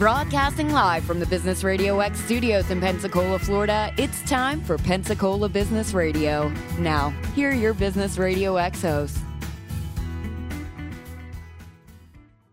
Broadcasting 0.00 0.72
live 0.72 1.04
from 1.04 1.20
the 1.20 1.26
Business 1.26 1.62
Radio 1.62 2.00
X 2.00 2.18
studios 2.20 2.70
in 2.70 2.80
Pensacola, 2.80 3.38
Florida, 3.38 3.92
it's 3.98 4.22
time 4.22 4.62
for 4.62 4.78
Pensacola 4.78 5.46
Business 5.46 5.92
Radio. 5.92 6.48
Now, 6.78 7.10
here 7.34 7.50
are 7.50 7.54
your 7.54 7.74
Business 7.74 8.16
Radio 8.16 8.56
X 8.56 8.80
hosts. 8.80 9.20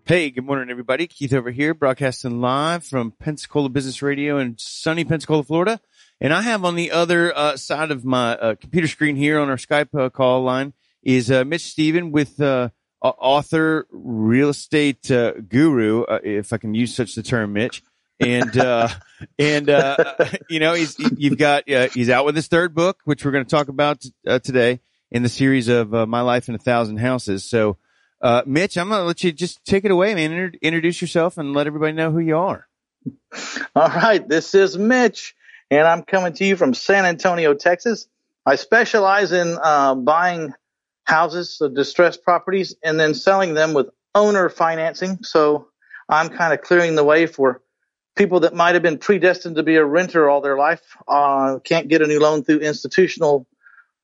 Hey, 0.03 0.29
good 0.29 0.43
morning, 0.43 0.69
everybody. 0.69 1.07
Keith 1.07 1.31
over 1.31 1.49
here, 1.49 1.73
broadcasting 1.73 2.41
live 2.41 2.83
from 2.83 3.11
Pensacola 3.11 3.69
Business 3.69 4.01
Radio 4.01 4.39
in 4.39 4.57
sunny 4.57 5.05
Pensacola, 5.05 5.45
Florida. 5.45 5.79
And 6.19 6.33
I 6.33 6.41
have 6.41 6.65
on 6.65 6.75
the 6.75 6.91
other 6.91 7.33
uh, 7.33 7.55
side 7.55 7.91
of 7.91 8.03
my 8.03 8.33
uh, 8.33 8.55
computer 8.55 8.89
screen 8.89 9.15
here 9.15 9.39
on 9.39 9.49
our 9.49 9.55
Skype 9.55 9.97
uh, 9.97 10.09
call 10.09 10.43
line 10.43 10.73
is 11.01 11.31
uh, 11.31 11.45
Mitch 11.45 11.61
Stephen 11.61 12.11
with 12.11 12.41
uh, 12.41 12.71
author, 13.01 13.87
real 13.91 14.49
estate 14.49 15.09
uh, 15.11 15.33
guru, 15.33 16.03
uh, 16.03 16.19
if 16.23 16.53
I 16.53 16.57
can 16.57 16.73
use 16.73 16.95
such 16.95 17.15
the 17.15 17.23
term, 17.23 17.53
Mitch. 17.53 17.83
And 18.19 18.57
uh, 18.57 18.89
and 19.39 19.69
uh, 19.69 20.15
you 20.49 20.59
know 20.59 20.73
he's 20.73 20.95
you've 21.17 21.37
got 21.37 21.69
uh, 21.69 21.89
he's 21.89 22.09
out 22.09 22.25
with 22.25 22.35
his 22.35 22.47
third 22.47 22.73
book, 22.73 22.99
which 23.05 23.23
we're 23.23 23.31
going 23.31 23.45
to 23.45 23.49
talk 23.49 23.67
about 23.67 24.03
uh, 24.25 24.39
today 24.39 24.79
in 25.11 25.23
the 25.23 25.29
series 25.29 25.67
of 25.67 25.91
My 25.91 26.21
Life 26.21 26.49
in 26.49 26.55
a 26.55 26.59
Thousand 26.59 26.97
Houses. 26.97 27.45
So, 27.45 27.77
Mitch, 28.45 28.77
I'm 28.77 28.89
going 28.89 29.01
to 29.01 29.05
let 29.05 29.23
you 29.23 29.31
just 29.31 29.63
take 29.63 29.85
it 29.85 29.91
away, 29.91 30.15
man. 30.15 30.31
Inter- 30.33 30.57
introduce 30.61 30.99
yourself 31.01 31.37
and 31.37 31.53
let 31.53 31.67
everybody 31.67 31.93
know 31.93 32.11
who 32.11 32.19
you 32.19 32.37
are. 32.37 32.67
All 33.75 33.87
right, 33.87 34.27
this 34.27 34.53
is 34.53 34.77
Mitch, 34.77 35.33
and 35.71 35.87
I'm 35.87 36.03
coming 36.03 36.33
to 36.33 36.45
you 36.45 36.57
from 36.57 36.73
San 36.73 37.05
Antonio, 37.05 37.53
Texas. 37.53 38.07
I 38.45 38.55
specialize 38.55 39.31
in 39.31 39.55
buying 40.03 40.53
houses, 41.07 41.57
so 41.57 41.69
distressed 41.69 42.23
properties, 42.23 42.75
and 42.83 42.99
then 42.99 43.13
selling 43.13 43.53
them 43.53 43.73
with 43.73 43.87
owner 44.13 44.49
financing. 44.49 45.23
So 45.23 45.69
I'm 46.09 46.29
kind 46.29 46.53
of 46.53 46.61
clearing 46.61 46.95
the 46.95 47.03
way 47.03 47.25
for 47.25 47.61
people 48.15 48.41
that 48.41 48.53
might 48.53 48.73
have 48.73 48.83
been 48.83 48.97
predestined 48.97 49.55
to 49.55 49.63
be 49.63 49.75
a 49.75 49.85
renter 49.85 50.29
all 50.29 50.41
their 50.41 50.57
life, 50.57 50.81
uh, 51.07 51.59
can't 51.63 51.87
get 51.87 52.01
a 52.01 52.07
new 52.07 52.19
loan 52.19 52.43
through 52.43 52.59
institutional 52.59 53.47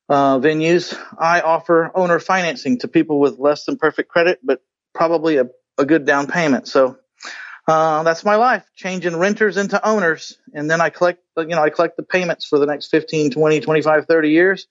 uh, 0.08 0.38
venues. 0.38 0.96
I 1.18 1.40
offer 1.40 1.90
owner 1.94 2.20
financing 2.20 2.78
to 2.78 2.88
people 2.88 3.18
with 3.18 3.38
less 3.38 3.64
than 3.64 3.76
perfect 3.76 4.08
credit, 4.08 4.38
but 4.42 4.62
probably 4.94 5.38
a, 5.38 5.46
a 5.78 5.84
good 5.84 6.06
down 6.06 6.28
payment. 6.28 6.68
So 6.68 6.98
uh, 7.66 8.02
that's 8.02 8.24
my 8.24 8.36
life, 8.36 8.64
changing 8.76 9.16
renters 9.16 9.56
into 9.56 9.84
owners. 9.86 10.38
And 10.54 10.70
then 10.70 10.80
I 10.80 10.90
collect, 10.90 11.20
you 11.36 11.46
know, 11.46 11.62
I 11.62 11.70
collect 11.70 11.96
the 11.96 12.02
payments 12.02 12.46
for 12.46 12.58
the 12.58 12.66
next 12.66 12.88
15, 12.88 13.32
20, 13.32 13.60
25, 13.60 14.06
30 14.06 14.30
years. 14.30 14.66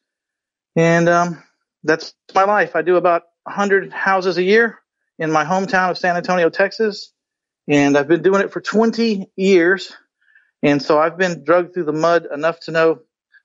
And 0.75 1.09
um, 1.09 1.44
that's 1.84 2.14
my 2.34 2.44
life. 2.44 2.76
I 2.76 2.81
do 2.81 2.95
about 2.95 3.23
100 3.44 3.92
houses 3.92 4.38
a 4.38 4.44
year 4.44 4.80
in 5.20 5.31
my 5.31 5.45
hometown 5.45 5.92
of 5.92 5.98
San 5.98 6.16
Antonio, 6.16 6.50
Texas. 6.50 7.12
And 7.67 7.98
I've 7.98 8.08
been 8.08 8.22
doing 8.22 8.42
it 8.42 8.52
for 8.52 8.62
20 8.62 9.30
years. 9.36 9.94
And 10.62 10.81
so 10.81 11.00
I've 11.00 11.17
been 11.17 11.44
drugged 11.44 11.73
through 11.73 11.86
the 11.86 11.94
mud 11.94 12.28
enough 12.34 12.59
to 12.62 12.72
know 12.72 13.00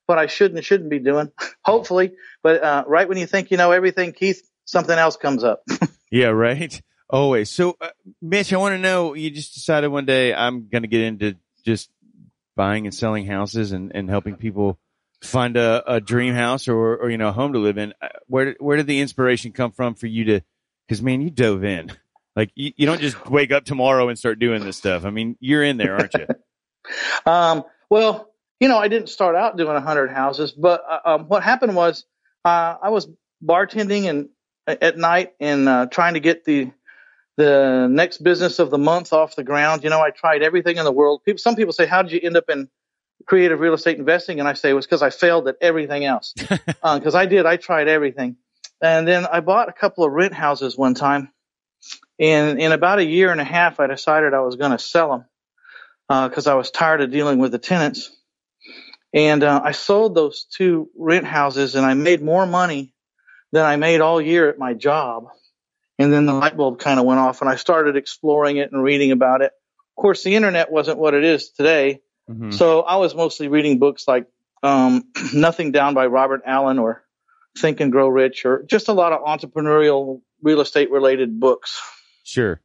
what 0.07 0.19
I 0.19 0.27
should 0.27 0.55
and 0.55 0.65
shouldn't 0.65 0.91
be 0.91 0.99
doing, 0.99 1.31
hopefully. 1.65 2.13
But 2.43 2.63
uh, 2.63 2.85
right 2.87 3.09
when 3.09 3.19
you 3.19 3.27
think 3.27 3.51
you 3.51 3.57
know 3.57 3.73
everything, 3.73 4.13
Keith, 4.13 4.43
something 4.65 4.97
else 4.97 5.17
comes 5.17 5.45
up. 5.45 5.63
yeah, 6.11 6.29
right. 6.29 6.81
Always. 7.11 7.51
So, 7.51 7.77
uh, 7.81 7.91
Mitch, 8.21 8.53
I 8.53 8.57
want 8.57 8.75
to 8.75 8.79
know 8.79 9.15
you 9.15 9.31
just 9.31 9.55
decided 9.55 9.89
one 9.89 10.07
day 10.07 10.35
I'm 10.35 10.69
going 10.69 10.83
to 10.83 10.89
get 10.89 11.03
into 11.03 11.37
just 11.65 11.91
buying 12.57 12.87
and 12.87 12.95
selling 12.95 13.27
houses 13.27 13.73
and, 13.73 13.93
and 13.95 14.11
helping 14.11 14.37
people 14.37 14.79
find 15.23 15.57
a, 15.57 15.95
a 15.95 16.01
dream 16.01 16.35
house 16.35 16.69
or, 16.69 16.97
or, 16.97 17.11
you 17.11 17.19
know, 17.19 17.29
a 17.29 17.33
home 17.33 17.53
to 17.53 17.59
live 17.59 17.79
in. 17.79 17.95
Uh, 18.01 18.09
where, 18.27 18.55
where 18.61 18.77
did 18.77 18.87
the 18.87 19.01
inspiration 19.01 19.53
come 19.53 19.73
from 19.73 19.95
for 19.95 20.07
you 20.07 20.25
to, 20.25 20.41
cause 20.89 21.03
man, 21.03 21.21
you 21.21 21.31
dove 21.31 21.65
in. 21.65 21.93
Like 22.37 22.53
you, 22.55 22.71
you 22.77 22.87
don't 22.87 23.01
just 23.01 23.29
wake 23.29 23.51
up 23.51 23.65
tomorrow 23.65 24.09
and 24.09 24.17
start 24.17 24.39
doing 24.39 24.63
this 24.63 24.77
stuff. 24.77 25.05
I 25.05 25.11
mean, 25.11 25.37
you're 25.41 25.65
in 25.65 25.77
there, 25.77 25.99
aren't 25.99 26.15
you? 26.15 26.27
um, 27.27 27.65
well, 27.91 28.31
you 28.61 28.69
know, 28.69 28.79
I 28.79 28.87
didn't 28.87 29.09
start 29.09 29.35
out 29.35 29.57
doing 29.57 29.75
a 29.75 29.81
hundred 29.81 30.11
houses, 30.11 30.53
but 30.53 30.85
uh, 30.89 31.01
um, 31.05 31.25
what 31.25 31.43
happened 31.43 31.75
was 31.75 32.05
uh, 32.45 32.77
I 32.81 32.91
was 32.91 33.09
bartending 33.45 34.09
and 34.09 34.29
at 34.69 34.97
night 34.97 35.35
and 35.41 35.69
uh, 35.69 35.87
trying 35.87 36.15
to 36.15 36.21
get 36.21 36.45
the 36.45 36.71
the 37.37 37.89
next 37.91 38.19
business 38.19 38.59
of 38.59 38.71
the 38.71 38.79
month 38.79 39.13
off 39.13 39.37
the 39.37 39.45
ground. 39.45 39.85
You 39.85 39.91
know, 39.91 40.01
I 40.01 40.11
tried 40.11 40.43
everything 40.43 40.77
in 40.77 40.85
the 40.85 40.93
world. 40.93 41.23
People, 41.25 41.39
some 41.39 41.57
people 41.57 41.73
say, 41.73 41.87
"How 41.87 42.03
did 42.03 42.13
you 42.13 42.21
end 42.23 42.37
up 42.37 42.49
in 42.49 42.69
creative 43.29 43.61
real 43.61 43.75
estate 43.75 43.99
investing?" 43.99 44.41
And 44.41 44.49
I 44.49 44.55
say 44.55 44.71
it 44.71 44.75
was 44.75 44.87
because 44.87 45.03
I 45.03 45.11
failed 45.11 45.47
at 45.49 45.57
everything 45.61 46.05
else. 46.05 46.33
Because 46.37 47.15
uh, 47.15 47.19
I 47.19 47.27
did, 47.27 47.47
I 47.47 47.57
tried 47.57 47.89
everything, 47.89 48.37
and 48.81 49.07
then 49.07 49.27
I 49.27 49.41
bought 49.41 49.69
a 49.69 49.73
couple 49.73 50.05
of 50.05 50.13
rent 50.13 50.35
houses 50.35 50.77
one 50.77 50.95
time 50.95 51.31
and 52.19 52.61
in 52.61 52.73
about 52.73 52.99
a 52.99 53.05
year 53.05 53.31
and 53.31 53.41
a 53.41 53.45
half, 53.45 53.79
I 53.79 53.87
decided 53.87 54.35
I 54.35 54.41
was 54.41 54.57
going 54.57 54.73
to 54.73 54.79
sell 54.79 55.11
them 55.11 56.29
because 56.31 56.47
uh, 56.47 56.53
I 56.53 56.55
was 56.55 56.71
tired 56.71 57.01
of 57.01 57.11
dealing 57.11 57.39
with 57.39 57.53
the 57.53 57.59
tenants. 57.59 58.11
And 59.15 59.43
uh, 59.43 59.61
I 59.63 59.73
sold 59.73 60.15
those 60.15 60.45
two 60.45 60.91
rent 60.97 61.25
houses, 61.25 61.75
and 61.75 61.87
I 61.87 61.95
made 61.95 62.21
more 62.21 62.47
money 62.47 62.93
than 63.53 63.65
I 63.65 63.77
made 63.77 64.01
all 64.01 64.21
year 64.21 64.49
at 64.51 64.59
my 64.59 64.75
job. 64.75 65.29
And 65.99 66.13
then 66.13 66.27
the 66.27 66.35
light 66.35 66.57
bulb 66.57 66.79
kind 66.79 67.01
of 67.01 67.07
went 67.07 67.21
off, 67.21 67.41
and 67.41 67.49
I 67.49 67.57
started 67.57 67.97
exploring 67.97 68.59
it 68.59 68.71
and 68.71 68.83
reading 68.83 69.13
about 69.13 69.41
it. 69.41 69.53
Of 69.97 70.03
course, 70.03 70.23
the 70.23 70.35
internet 70.35 70.71
wasn't 70.71 70.99
what 70.99 71.15
it 71.15 71.25
is 71.25 71.51
today, 71.51 72.01
mm-hmm. 72.29 72.51
so 72.51 72.83
I 72.83 72.97
was 72.97 73.15
mostly 73.15 73.49
reading 73.49 73.79
books 73.79 74.07
like 74.07 74.27
um, 74.63 75.05
Nothing 75.35 75.73
Down 75.73 75.95
by 75.95 76.07
Robert 76.07 76.43
Allen 76.47 76.79
or 76.79 77.05
Think 77.57 77.81
and 77.81 77.91
Grow 77.91 78.09
Rich, 78.09 78.45
or 78.45 78.63
just 78.65 78.89
a 78.89 78.93
lot 78.93 79.13
of 79.13 79.23
entrepreneurial 79.23 80.21
real 80.43 80.61
estate 80.61 80.91
related 80.91 81.41
books. 81.41 81.81
Sure. 82.23 82.61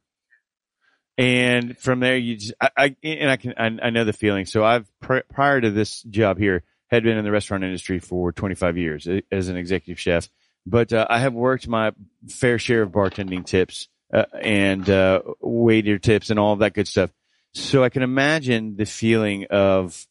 And 1.16 1.78
from 1.78 2.00
there, 2.00 2.16
you 2.16 2.36
just, 2.36 2.54
I, 2.60 2.70
I 2.76 2.96
and 3.04 3.30
I 3.30 3.36
can, 3.36 3.54
I, 3.56 3.86
I, 3.86 3.90
know 3.90 4.04
the 4.04 4.12
feeling. 4.12 4.46
So 4.46 4.64
I've, 4.64 4.86
pr- 5.00 5.20
prior 5.32 5.60
to 5.60 5.70
this 5.70 6.02
job 6.02 6.38
here, 6.38 6.64
had 6.88 7.04
been 7.04 7.16
in 7.16 7.24
the 7.24 7.30
restaurant 7.30 7.64
industry 7.64 7.98
for 7.98 8.32
25 8.32 8.76
years 8.76 9.08
as 9.30 9.48
an 9.48 9.56
executive 9.56 9.98
chef, 9.98 10.28
but 10.66 10.92
uh, 10.92 11.06
I 11.08 11.18
have 11.18 11.34
worked 11.34 11.68
my 11.68 11.92
fair 12.28 12.58
share 12.58 12.82
of 12.82 12.90
bartending 12.90 13.44
tips 13.44 13.88
uh, 14.12 14.24
and 14.40 14.88
uh, 14.88 15.22
waiter 15.40 15.98
tips 15.98 16.30
and 16.30 16.38
all 16.38 16.52
of 16.52 16.60
that 16.60 16.74
good 16.74 16.88
stuff. 16.88 17.10
So 17.54 17.84
I 17.84 17.88
can 17.88 18.02
imagine 18.02 18.76
the 18.76 18.86
feeling 18.86 19.46
of 19.50 20.06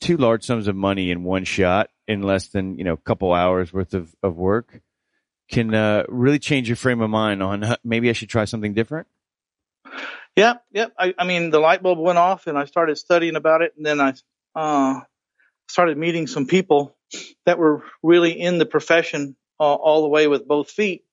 two 0.00 0.16
large 0.16 0.44
sums 0.44 0.68
of 0.68 0.76
money 0.76 1.10
in 1.10 1.24
one 1.24 1.44
shot 1.44 1.90
in 2.06 2.22
less 2.22 2.48
than 2.48 2.78
you 2.78 2.84
know 2.84 2.94
a 2.94 2.98
couple 2.98 3.32
hours 3.32 3.72
worth 3.72 3.94
of, 3.94 4.14
of 4.22 4.36
work 4.36 4.80
can 5.48 5.74
uh, 5.74 6.04
really 6.08 6.38
change 6.38 6.68
your 6.68 6.76
frame 6.76 7.00
of 7.00 7.10
mind 7.10 7.42
on 7.42 7.76
maybe 7.82 8.10
I 8.10 8.12
should 8.12 8.28
try 8.28 8.44
something 8.44 8.74
different? 8.74 9.06
Yeah, 10.36 10.54
yeah. 10.70 10.86
I, 10.98 11.14
I, 11.18 11.24
mean, 11.24 11.50
the 11.50 11.58
light 11.58 11.82
bulb 11.82 11.98
went 11.98 12.18
off, 12.18 12.46
and 12.46 12.56
I 12.56 12.66
started 12.66 12.96
studying 12.96 13.34
about 13.34 13.62
it, 13.62 13.72
and 13.76 13.84
then 13.84 14.00
I 14.00 14.14
uh, 14.54 15.00
started 15.68 15.98
meeting 15.98 16.26
some 16.26 16.46
people 16.46 16.94
that 17.46 17.58
were 17.58 17.82
really 18.02 18.38
in 18.38 18.58
the 18.58 18.66
profession 18.66 19.36
uh, 19.58 19.74
all 19.74 20.02
the 20.02 20.08
way 20.08 20.28
with 20.28 20.46
both 20.46 20.70
feet, 20.70 21.04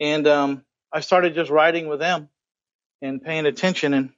and 0.00 0.26
um, 0.26 0.64
I 0.92 1.00
started 1.00 1.34
just 1.34 1.50
writing 1.50 1.88
with 1.88 1.98
them 1.98 2.30
and 3.02 3.22
paying 3.22 3.44
attention, 3.44 3.92
and 3.92 4.10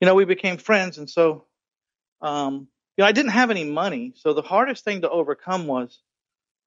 you 0.00 0.06
know, 0.06 0.14
we 0.14 0.24
became 0.24 0.58
friends, 0.58 0.98
and 0.98 1.08
so. 1.08 1.44
Um, 2.22 2.68
you 2.96 3.02
know, 3.02 3.08
I 3.08 3.12
didn't 3.12 3.32
have 3.32 3.50
any 3.50 3.64
money, 3.64 4.14
so 4.16 4.32
the 4.32 4.40
hardest 4.40 4.82
thing 4.82 5.02
to 5.02 5.10
overcome 5.10 5.66
was 5.66 6.00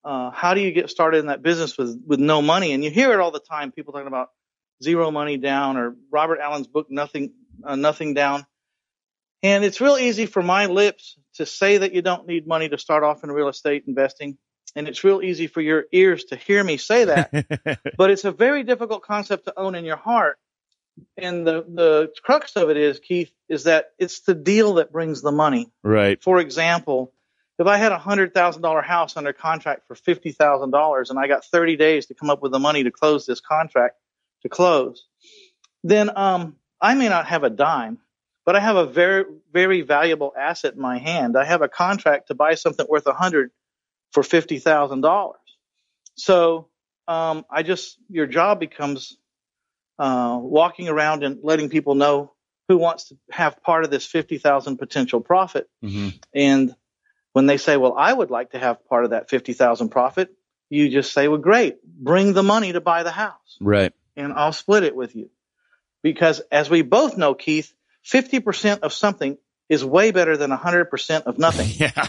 uh, 0.04 0.32
how 0.32 0.54
do 0.54 0.62
you 0.62 0.72
get 0.72 0.90
started 0.90 1.18
in 1.18 1.28
that 1.28 1.42
business 1.42 1.78
with 1.78 2.02
with 2.06 2.20
no 2.20 2.42
money? 2.42 2.74
And 2.74 2.84
you 2.84 2.90
hear 2.90 3.12
it 3.12 3.20
all 3.20 3.32
the 3.32 3.40
time. 3.40 3.72
People 3.72 3.94
talking 3.94 4.08
about 4.08 4.30
zero 4.82 5.12
money 5.12 5.38
down 5.38 5.78
or 5.78 5.96
Robert 6.12 6.40
Allen's 6.40 6.68
book 6.68 6.88
Nothing 6.90 7.34
uh, 7.64 7.76
Nothing 7.76 8.14
Down. 8.14 8.46
And 9.42 9.64
it's 9.64 9.80
real 9.80 9.98
easy 9.98 10.26
for 10.26 10.42
my 10.42 10.66
lips 10.66 11.18
to 11.36 11.46
say 11.46 11.78
that 11.78 11.94
you 11.94 12.02
don't 12.02 12.28
need 12.28 12.46
money 12.46 12.68
to 12.70 12.78
start 12.78 13.04
off 13.04 13.24
in 13.24 13.32
real 13.32 13.48
estate 13.48 13.86
investing. 13.88 14.38
And 14.76 14.88
it's 14.88 15.04
real 15.04 15.22
easy 15.22 15.48
for 15.48 15.62
your 15.62 15.86
ears 15.92 16.26
to 16.26 16.36
hear 16.36 16.64
me 16.64 16.78
say 16.78 17.06
that. 17.06 17.80
but 17.98 18.12
it's 18.12 18.26
a 18.26 18.32
very 18.32 18.64
difficult 18.64 19.02
concept 19.02 19.46
to 19.46 19.58
own 19.58 19.76
in 19.76 19.86
your 19.86 19.98
heart. 19.98 20.38
And 21.18 21.46
the, 21.46 21.66
the 21.68 22.12
crux 22.24 22.56
of 22.56 22.70
it 22.70 22.78
is, 22.78 23.00
Keith, 23.00 23.32
is 23.48 23.64
that 23.64 23.92
it's 23.98 24.22
the 24.22 24.34
deal 24.34 24.76
that 24.76 24.92
brings 24.92 25.22
the 25.22 25.32
money. 25.32 25.72
Right. 25.84 26.22
For 26.22 26.40
example, 26.40 27.14
if 27.60 27.68
I 27.68 27.78
had 27.78 27.92
a 27.92 27.98
hundred 27.98 28.34
thousand 28.34 28.62
dollar 28.62 28.82
house 28.82 29.18
under 29.18 29.34
contract 29.34 29.88
for 29.88 29.96
fifty 29.96 30.32
thousand 30.32 30.72
dollars 30.72 31.10
and 31.10 31.20
I 31.20 31.28
got 31.28 31.44
thirty 31.44 31.76
days 31.76 32.06
to 32.08 32.14
come 32.14 32.30
up 32.30 32.42
with 32.42 32.54
the 32.54 32.60
money 32.60 32.84
to 32.84 32.92
close 32.92 33.26
this 33.26 33.42
contract 33.42 33.96
to 34.44 34.50
close, 34.50 35.06
then 35.84 36.10
um, 36.16 36.56
I 36.82 36.96
may 36.96 37.10
not 37.10 37.28
have 37.28 37.44
a 37.44 37.50
dime, 37.50 37.98
but 38.46 38.56
I 38.56 38.62
have 38.62 38.78
a 38.78 38.86
very 38.86 39.26
very 39.52 39.82
valuable 39.82 40.34
asset 40.40 40.76
in 40.76 40.82
my 40.82 41.00
hand. 41.00 41.36
I 41.38 41.44
have 41.44 41.62
a 41.62 41.68
contract 41.68 42.28
to 42.28 42.34
buy 42.34 42.56
something 42.56 42.86
worth 42.90 43.08
a 43.08 43.14
hundred 43.14 43.52
for 44.12 44.24
fifty 44.24 44.60
thousand 44.60 45.02
dollars. 45.02 45.42
So 46.16 46.70
um, 47.10 47.46
I 47.50 47.64
just 47.64 47.98
your 48.10 48.26
job 48.26 48.62
becomes 48.62 49.18
uh, 50.00 50.40
walking 50.42 50.90
around 50.90 51.24
and 51.24 51.40
letting 51.44 51.70
people 51.70 51.94
know 51.94 52.34
who 52.68 52.78
wants 52.78 53.10
to 53.10 53.18
have 53.30 53.62
part 53.62 53.84
of 53.84 53.92
this 53.92 54.06
fifty 54.06 54.38
thousand 54.38 54.78
potential 54.78 55.22
profit, 55.22 55.70
mm-hmm. 55.84 56.10
and 56.34 56.76
when 57.34 57.46
they 57.46 57.58
say, 57.58 57.78
well, 57.78 57.96
I 57.98 58.12
would 58.12 58.32
like 58.32 58.52
to 58.52 58.60
have 58.60 58.86
part 58.88 59.06
of 59.06 59.12
that 59.12 59.30
50,000 59.30 59.90
profit, 59.90 60.34
you 60.70 60.90
just 60.90 61.14
say, 61.14 61.28
well, 61.28 61.38
great, 61.38 61.78
bring 61.84 62.34
the 62.34 62.44
money 62.44 62.74
to 62.74 62.82
buy 62.82 63.04
the 63.04 63.12
house. 63.12 63.58
Right. 63.60 63.94
And 64.16 64.34
I'll 64.34 64.54
split 64.54 64.84
it 64.84 64.96
with 64.96 65.16
you. 65.16 65.30
Because 66.02 66.42
as 66.52 66.70
we 66.70 66.82
both 66.82 67.18
know, 67.18 67.34
Keith, 67.34 67.74
50% 68.06 68.80
of 68.80 68.94
something 68.94 69.38
is 69.68 69.86
way 69.86 70.12
better 70.12 70.38
than 70.38 70.52
100% 70.52 71.24
of 71.24 71.38
nothing. 71.38 71.68
yeah. 71.78 72.08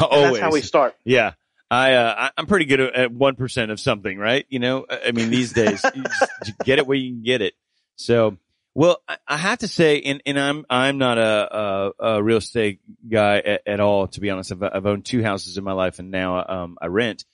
Always. 0.00 0.32
That's 0.32 0.38
how 0.38 0.50
we 0.50 0.62
start. 0.62 0.96
Yeah. 1.04 1.34
I, 1.70 1.94
uh, 1.94 2.30
I'm 2.36 2.46
pretty 2.46 2.66
good 2.66 2.80
at 2.80 3.10
1% 3.10 3.70
of 3.70 3.80
something, 3.80 4.18
right? 4.18 4.46
You 4.48 4.58
know, 4.58 4.86
I 4.88 5.12
mean, 5.12 5.30
these 5.30 5.52
days, 5.52 5.84
you 5.94 6.02
just 6.02 6.58
get 6.64 6.78
it 6.78 6.86
where 6.86 6.96
you 6.96 7.12
can 7.12 7.22
get 7.22 7.42
it. 7.42 7.54
So, 7.96 8.36
well, 8.74 9.02
I 9.26 9.36
have 9.36 9.58
to 9.60 9.68
say, 9.68 10.00
and, 10.02 10.22
and 10.26 10.38
I'm, 10.38 10.66
I'm 10.70 10.98
not 10.98 11.18
a, 11.18 11.56
a, 11.56 11.92
a 12.14 12.22
real 12.22 12.36
estate 12.36 12.80
guy 13.08 13.38
at, 13.38 13.62
at, 13.66 13.80
all, 13.80 14.06
to 14.08 14.20
be 14.20 14.30
honest. 14.30 14.52
I've, 14.52 14.62
I've 14.62 14.86
owned 14.86 15.04
two 15.04 15.22
houses 15.22 15.58
in 15.58 15.64
my 15.64 15.72
life 15.72 15.98
and 15.98 16.10
now, 16.10 16.44
um, 16.46 16.78
I 16.80 16.86
rent, 16.86 17.24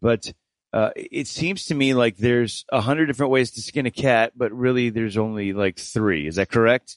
but, 0.00 0.32
uh, 0.72 0.90
it 0.96 1.26
seems 1.26 1.66
to 1.66 1.74
me 1.74 1.92
like 1.92 2.16
there's 2.16 2.64
a 2.72 2.80
hundred 2.80 3.04
different 3.04 3.30
ways 3.30 3.50
to 3.50 3.60
skin 3.60 3.84
a 3.84 3.90
cat, 3.90 4.32
but 4.34 4.52
really 4.52 4.88
there's 4.88 5.18
only 5.18 5.52
like 5.52 5.78
three. 5.78 6.26
Is 6.26 6.36
that 6.36 6.48
correct? 6.48 6.96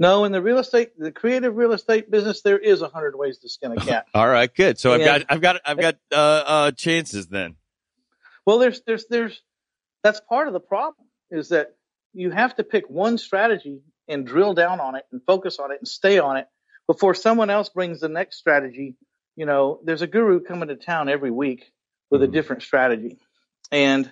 No, 0.00 0.24
in 0.24 0.32
the 0.32 0.40
real 0.40 0.58
estate, 0.58 0.98
the 0.98 1.12
creative 1.12 1.54
real 1.54 1.72
estate 1.72 2.10
business, 2.10 2.40
there 2.40 2.58
is 2.58 2.80
a 2.80 2.88
hundred 2.88 3.14
ways 3.16 3.36
to 3.40 3.50
skin 3.50 3.72
a 3.72 3.76
cat. 3.84 4.06
All 4.14 4.26
right, 4.26 4.52
good. 4.52 4.78
So 4.78 4.94
I've 4.94 5.04
got, 5.04 5.22
I've 5.28 5.40
got, 5.42 5.60
I've 5.62 5.78
got 5.78 5.96
uh, 6.10 6.16
uh, 6.16 6.70
chances 6.70 7.26
then. 7.26 7.56
Well, 8.46 8.58
there's, 8.58 8.80
there's, 8.86 9.04
there's. 9.08 9.42
That's 10.02 10.18
part 10.26 10.46
of 10.46 10.54
the 10.54 10.60
problem 10.60 11.06
is 11.30 11.50
that 11.50 11.76
you 12.14 12.30
have 12.30 12.56
to 12.56 12.64
pick 12.64 12.88
one 12.88 13.18
strategy 13.18 13.82
and 14.08 14.26
drill 14.26 14.54
down 14.54 14.80
on 14.80 14.94
it 14.94 15.04
and 15.12 15.20
focus 15.26 15.58
on 15.58 15.70
it 15.70 15.76
and 15.80 15.86
stay 15.86 16.18
on 16.18 16.38
it 16.38 16.46
before 16.86 17.12
someone 17.12 17.50
else 17.50 17.68
brings 17.68 18.00
the 18.00 18.08
next 18.08 18.38
strategy. 18.38 18.96
You 19.36 19.44
know, 19.44 19.80
there's 19.84 20.00
a 20.00 20.06
guru 20.06 20.40
coming 20.40 20.68
to 20.68 20.76
town 20.76 21.10
every 21.10 21.30
week 21.30 21.70
with 22.10 22.22
mm-hmm. 22.22 22.30
a 22.30 22.32
different 22.32 22.62
strategy, 22.62 23.18
and 23.70 24.10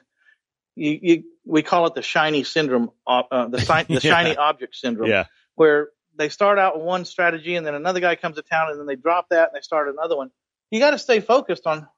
you, 0.76 0.98
you, 1.00 1.24
we 1.46 1.62
call 1.62 1.86
it 1.86 1.94
the 1.94 2.02
shiny 2.02 2.44
syndrome, 2.44 2.90
uh, 3.06 3.22
uh 3.30 3.48
the, 3.48 3.56
the 3.56 3.86
yeah. 3.88 3.98
shiny 4.00 4.36
object 4.36 4.76
syndrome. 4.76 5.08
Yeah 5.08 5.24
where 5.58 5.88
they 6.16 6.28
start 6.28 6.58
out 6.58 6.76
with 6.76 6.84
one 6.84 7.04
strategy 7.04 7.56
and 7.56 7.66
then 7.66 7.74
another 7.74 8.00
guy 8.00 8.16
comes 8.16 8.36
to 8.36 8.42
town 8.42 8.70
and 8.70 8.78
then 8.78 8.86
they 8.86 8.96
drop 8.96 9.28
that 9.30 9.48
and 9.48 9.56
they 9.56 9.62
start 9.62 9.88
another 9.88 10.16
one. 10.16 10.30
You 10.70 10.80
got 10.80 10.90
to 10.90 10.98
stay 10.98 11.20
focused 11.20 11.66
on 11.66 11.88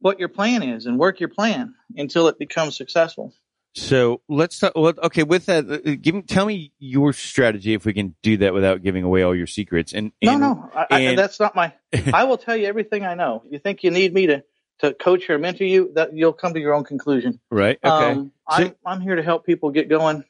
what 0.00 0.18
your 0.18 0.28
plan 0.28 0.62
is 0.62 0.86
and 0.86 0.98
work 0.98 1.20
your 1.20 1.28
plan 1.28 1.74
until 1.96 2.28
it 2.28 2.38
becomes 2.38 2.76
successful. 2.76 3.32
So 3.74 4.22
let's 4.28 4.58
talk. 4.58 4.74
Okay, 4.76 5.22
with 5.22 5.46
that, 5.46 5.70
uh, 5.70 5.96
give 6.00 6.26
tell 6.26 6.46
me 6.46 6.72
your 6.78 7.12
strategy 7.12 7.74
if 7.74 7.84
we 7.84 7.92
can 7.92 8.14
do 8.22 8.38
that 8.38 8.52
without 8.52 8.82
giving 8.82 9.04
away 9.04 9.22
all 9.22 9.36
your 9.36 9.46
secrets. 9.46 9.92
And, 9.92 10.12
and 10.20 10.40
no, 10.40 10.54
no, 10.54 10.70
I, 10.74 10.86
and, 10.90 11.08
I, 11.10 11.14
that's 11.14 11.38
not 11.38 11.54
my. 11.54 11.72
I 12.12 12.24
will 12.24 12.38
tell 12.38 12.56
you 12.56 12.66
everything 12.66 13.04
I 13.04 13.14
know. 13.14 13.44
You 13.48 13.58
think 13.58 13.84
you 13.84 13.90
need 13.90 14.12
me 14.12 14.26
to 14.28 14.44
to 14.80 14.94
coach 14.94 15.28
or 15.30 15.38
mentor 15.38 15.64
you? 15.64 15.92
That 15.94 16.16
you'll 16.16 16.32
come 16.32 16.54
to 16.54 16.60
your 16.60 16.74
own 16.74 16.84
conclusion. 16.84 17.40
Right. 17.50 17.78
Okay. 17.84 18.10
Um, 18.10 18.32
so, 18.50 18.64
I'm 18.64 18.74
I'm 18.84 19.00
here 19.00 19.14
to 19.14 19.22
help 19.22 19.46
people 19.46 19.70
get 19.70 19.88
going 19.88 20.24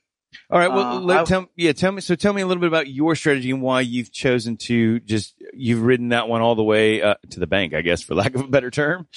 all 0.50 0.58
right. 0.58 0.69
Well, 0.69 0.86
uh, 0.86 1.00
let, 1.00 1.26
tell 1.26 1.48
yeah, 1.56 1.72
tell 1.72 1.92
me. 1.92 2.00
So 2.00 2.14
tell 2.14 2.32
me 2.32 2.42
a 2.42 2.46
little 2.46 2.60
bit 2.60 2.69
about 2.69 2.88
your 2.88 3.14
strategy 3.14 3.50
and 3.50 3.62
why 3.62 3.80
you've 3.80 4.12
chosen 4.12 4.56
to 4.58 5.00
just 5.00 5.34
you've 5.52 5.82
ridden 5.82 6.10
that 6.10 6.28
one 6.28 6.42
all 6.42 6.54
the 6.54 6.64
way 6.64 7.02
uh, 7.02 7.14
to 7.30 7.40
the 7.40 7.46
bank, 7.46 7.75
I 7.75 7.82
guess, 7.82 8.02
for 8.02 8.14
lack 8.16 8.34
of 8.34 8.42
a 8.42 8.48
better 8.48 8.70
term. 8.70 9.08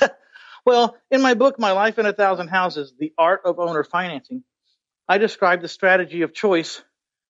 well, 0.66 0.96
in 1.10 1.22
my 1.22 1.34
book, 1.34 1.58
My 1.58 1.72
Life 1.72 1.98
in 1.98 2.06
a 2.06 2.12
Thousand 2.12 2.48
Houses: 2.48 2.92
The 2.98 3.12
Art 3.18 3.42
of 3.44 3.58
Owner 3.58 3.84
Financing, 3.84 4.44
I 5.08 5.18
describe 5.18 5.60
the 5.60 5.68
strategy 5.68 6.22
of 6.22 6.32
choice 6.32 6.82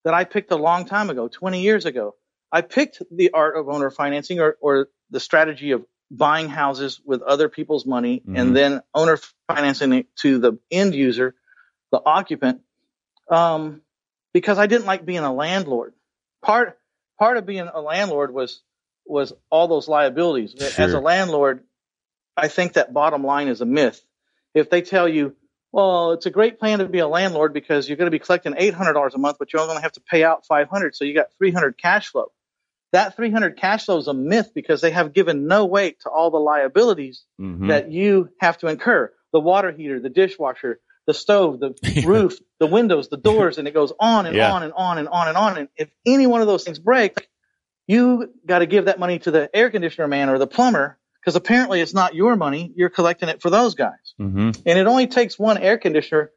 that 0.04 0.14
I 0.14 0.24
picked 0.24 0.50
a 0.50 0.56
long 0.56 0.86
time 0.86 1.10
ago, 1.10 1.28
20 1.28 1.62
years 1.62 1.86
ago. 1.86 2.14
I 2.52 2.62
picked 2.62 3.02
the 3.10 3.30
art 3.30 3.56
of 3.56 3.68
owner 3.68 3.90
financing 3.90 4.40
or, 4.40 4.56
or 4.60 4.88
the 5.10 5.20
strategy 5.20 5.70
of 5.70 5.84
buying 6.10 6.48
houses 6.48 7.00
with 7.04 7.22
other 7.22 7.48
people's 7.48 7.86
money 7.86 8.20
mm-hmm. 8.20 8.36
and 8.36 8.56
then 8.56 8.82
owner 8.94 9.18
financing 9.48 9.92
it 9.92 10.06
to 10.16 10.38
the 10.38 10.58
end 10.70 10.94
user, 10.94 11.34
the 11.92 12.02
occupant 12.04 12.62
um, 13.30 13.82
because 14.32 14.58
I 14.58 14.66
didn't 14.66 14.86
like 14.86 15.04
being 15.04 15.20
a 15.20 15.32
landlord. 15.32 15.94
Part 16.42 16.78
part 17.18 17.36
of 17.36 17.46
being 17.46 17.68
a 17.72 17.80
landlord 17.80 18.32
was 18.32 18.62
was 19.06 19.32
all 19.50 19.68
those 19.68 19.88
liabilities. 19.88 20.54
Sure. 20.58 20.84
As 20.84 20.92
a 20.92 21.00
landlord, 21.00 21.64
I 22.36 22.48
think 22.48 22.74
that 22.74 22.92
bottom 22.92 23.24
line 23.24 23.48
is 23.48 23.60
a 23.60 23.66
myth. 23.66 24.02
If 24.54 24.70
they 24.70 24.82
tell 24.82 25.08
you, 25.08 25.36
well, 25.72 26.12
it's 26.12 26.26
a 26.26 26.30
great 26.30 26.58
plan 26.58 26.78
to 26.80 26.88
be 26.88 26.98
a 26.98 27.08
landlord 27.08 27.52
because 27.52 27.88
you're 27.88 27.96
going 27.96 28.06
to 28.06 28.10
be 28.10 28.18
collecting 28.18 28.54
$800 28.54 29.14
a 29.14 29.18
month, 29.18 29.36
but 29.38 29.52
you're 29.52 29.60
only 29.60 29.72
going 29.72 29.78
to 29.78 29.82
have 29.82 29.92
to 29.92 30.00
pay 30.00 30.24
out 30.24 30.46
500, 30.46 30.96
so 30.96 31.04
you 31.04 31.14
got 31.14 31.32
300 31.38 31.78
cash 31.78 32.08
flow. 32.08 32.32
That 32.92 33.14
300 33.14 33.56
cash 33.56 33.84
flow 33.84 33.98
is 33.98 34.08
a 34.08 34.14
myth 34.14 34.50
because 34.52 34.80
they 34.80 34.90
have 34.90 35.12
given 35.12 35.46
no 35.46 35.66
weight 35.66 36.00
to 36.00 36.10
all 36.10 36.30
the 36.32 36.38
liabilities 36.38 37.24
mm-hmm. 37.40 37.68
that 37.68 37.92
you 37.92 38.30
have 38.40 38.58
to 38.58 38.66
incur. 38.66 39.12
The 39.32 39.38
water 39.38 39.70
heater, 39.70 40.00
the 40.00 40.08
dishwasher, 40.08 40.80
the 41.06 41.14
stove, 41.14 41.60
the 41.60 41.74
roof, 42.06 42.38
the 42.58 42.66
windows, 42.66 43.08
the 43.08 43.16
doors, 43.16 43.58
and 43.58 43.66
it 43.66 43.74
goes 43.74 43.92
on 43.98 44.26
and 44.26 44.36
yeah. 44.36 44.52
on 44.52 44.62
and 44.62 44.72
on 44.74 44.98
and 44.98 45.08
on 45.08 45.28
and 45.28 45.36
on. 45.36 45.58
And 45.58 45.68
if 45.76 45.90
any 46.06 46.26
one 46.26 46.40
of 46.40 46.46
those 46.46 46.64
things 46.64 46.78
break, 46.78 47.28
you 47.86 48.32
got 48.46 48.60
to 48.60 48.66
give 48.66 48.84
that 48.84 48.98
money 48.98 49.18
to 49.20 49.30
the 49.30 49.50
air 49.54 49.70
conditioner 49.70 50.06
man 50.06 50.28
or 50.28 50.38
the 50.38 50.46
plumber 50.46 50.98
because 51.20 51.36
apparently 51.36 51.80
it's 51.80 51.94
not 51.94 52.14
your 52.14 52.36
money. 52.36 52.72
You're 52.74 52.90
collecting 52.90 53.28
it 53.28 53.42
for 53.42 53.50
those 53.50 53.74
guys. 53.74 54.14
Mm-hmm. 54.20 54.50
And 54.64 54.78
it 54.78 54.86
only 54.86 55.06
takes 55.06 55.38
one 55.38 55.58
air 55.58 55.76
conditioner, 55.76 56.30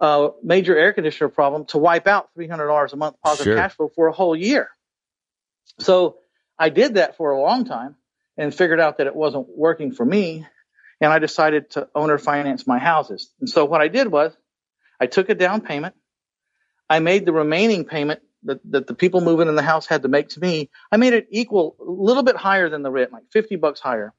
uh, 0.00 0.28
major 0.42 0.76
air 0.76 0.92
conditioner 0.92 1.28
problem 1.28 1.64
to 1.66 1.78
wipe 1.78 2.06
out 2.06 2.28
$300 2.38 2.92
a 2.92 2.96
month 2.96 3.16
positive 3.24 3.52
sure. 3.52 3.56
cash 3.56 3.74
flow 3.74 3.90
for 3.94 4.08
a 4.08 4.12
whole 4.12 4.36
year. 4.36 4.68
So 5.78 6.18
I 6.58 6.68
did 6.68 6.94
that 6.94 7.16
for 7.16 7.30
a 7.30 7.40
long 7.40 7.64
time 7.64 7.96
and 8.36 8.54
figured 8.54 8.80
out 8.80 8.98
that 8.98 9.06
it 9.06 9.16
wasn't 9.16 9.48
working 9.48 9.92
for 9.92 10.04
me 10.04 10.46
and 11.00 11.12
I 11.12 11.18
decided 11.18 11.70
to 11.70 11.88
owner 11.94 12.18
finance 12.18 12.66
my 12.66 12.78
houses. 12.78 13.32
And 13.40 13.48
so 13.48 13.64
what 13.64 13.80
I 13.80 13.88
did 13.88 14.08
was 14.08 14.36
I 15.00 15.06
took 15.06 15.28
a 15.28 15.34
down 15.34 15.60
payment. 15.60 15.94
I 16.90 16.98
made 17.00 17.26
the 17.26 17.32
remaining 17.32 17.84
payment 17.84 18.20
that, 18.44 18.60
that 18.70 18.86
the 18.86 18.94
people 18.94 19.20
moving 19.20 19.48
in 19.48 19.54
the 19.54 19.62
house 19.62 19.86
had 19.86 20.02
to 20.02 20.08
make 20.08 20.30
to 20.30 20.40
me. 20.40 20.70
I 20.90 20.96
made 20.96 21.12
it 21.12 21.28
equal, 21.30 21.76
a 21.80 21.90
little 21.90 22.22
bit 22.22 22.36
higher 22.36 22.68
than 22.68 22.82
the 22.82 22.90
rent, 22.90 23.12
like 23.12 23.24
50 23.32 23.56
bucks 23.56 23.80
higher. 23.80 24.14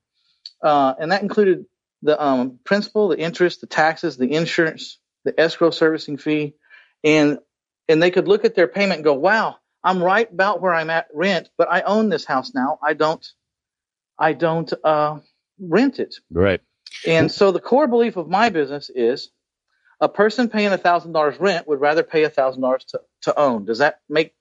Uh, 0.61 0.93
and 0.99 1.11
that 1.11 1.21
included 1.21 1.65
the 2.01 2.21
um, 2.21 2.59
principal, 2.63 3.09
the 3.09 3.19
interest, 3.19 3.61
the 3.61 3.67
taxes, 3.67 4.17
the 4.17 4.33
insurance, 4.33 4.99
the 5.25 5.37
escrow 5.39 5.71
servicing 5.71 6.17
fee. 6.17 6.55
And, 7.03 7.39
and 7.87 8.01
they 8.01 8.11
could 8.11 8.27
look 8.27 8.45
at 8.45 8.55
their 8.55 8.67
payment 8.67 8.99
and 8.99 9.03
go, 9.03 9.13
wow, 9.13 9.57
I'm 9.83 10.03
right 10.03 10.31
about 10.31 10.61
where 10.61 10.73
I'm 10.73 10.89
at 10.89 11.07
rent, 11.13 11.49
but 11.57 11.69
I 11.71 11.81
own 11.81 12.09
this 12.09 12.25
house 12.25 12.53
now. 12.53 12.79
I 12.83 12.93
don't, 12.93 13.25
I 14.17 14.33
don't, 14.33 14.71
uh, 14.83 15.19
rent 15.59 15.99
it. 15.99 16.15
Right. 16.31 16.61
And 17.07 17.31
so 17.31 17.51
the 17.51 17.59
core 17.59 17.87
belief 17.87 18.17
of 18.17 18.29
my 18.29 18.49
business 18.49 18.89
is 18.93 19.29
a 20.01 20.09
person 20.09 20.49
paying 20.49 20.71
$1,000 20.71 21.39
rent 21.39 21.67
would 21.67 21.79
rather 21.79 22.03
pay 22.03 22.23
$1,000 22.23 22.85
to, 22.87 23.01
to 23.23 23.39
own. 23.39 23.65
Does 23.65 23.79
that 23.79 23.99
make 24.09 24.33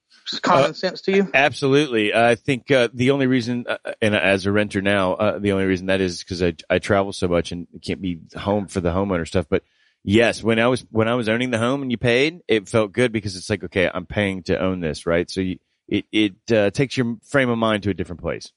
common 0.42 0.70
uh, 0.70 0.74
sense 0.74 1.02
to 1.02 1.12
you? 1.12 1.30
Absolutely. 1.34 2.14
I 2.14 2.34
think 2.34 2.70
uh, 2.70 2.88
the 2.92 3.10
only 3.10 3.26
reason, 3.26 3.64
uh, 3.68 3.78
and 4.00 4.14
as 4.14 4.46
a 4.46 4.52
renter 4.52 4.80
now, 4.80 5.14
uh, 5.14 5.38
the 5.38 5.52
only 5.52 5.64
reason 5.64 5.86
that 5.86 6.00
is 6.00 6.20
because 6.20 6.42
I, 6.42 6.54
I 6.70 6.78
travel 6.78 7.12
so 7.12 7.28
much 7.28 7.52
and 7.52 7.66
can't 7.84 8.00
be 8.00 8.20
home 8.36 8.68
for 8.68 8.80
the 8.80 8.90
homeowner 8.90 9.26
stuff. 9.26 9.46
But 9.48 9.64
yes, 10.04 10.42
when 10.42 10.58
I 10.58 10.68
was 10.68 10.84
when 10.90 11.08
I 11.08 11.14
was 11.14 11.28
owning 11.28 11.50
the 11.50 11.58
home 11.58 11.82
and 11.82 11.90
you 11.90 11.98
paid, 11.98 12.40
it 12.46 12.68
felt 12.68 12.92
good 12.92 13.12
because 13.12 13.36
it's 13.36 13.50
like 13.50 13.64
okay, 13.64 13.90
I'm 13.92 14.06
paying 14.06 14.42
to 14.44 14.58
own 14.58 14.80
this, 14.80 15.06
right? 15.06 15.28
So 15.30 15.40
you, 15.40 15.58
it 15.88 16.04
it 16.12 16.52
uh, 16.52 16.70
takes 16.70 16.96
your 16.96 17.16
frame 17.24 17.50
of 17.50 17.58
mind 17.58 17.82
to 17.84 17.90
a 17.90 17.94
different 17.94 18.20
place. 18.20 18.52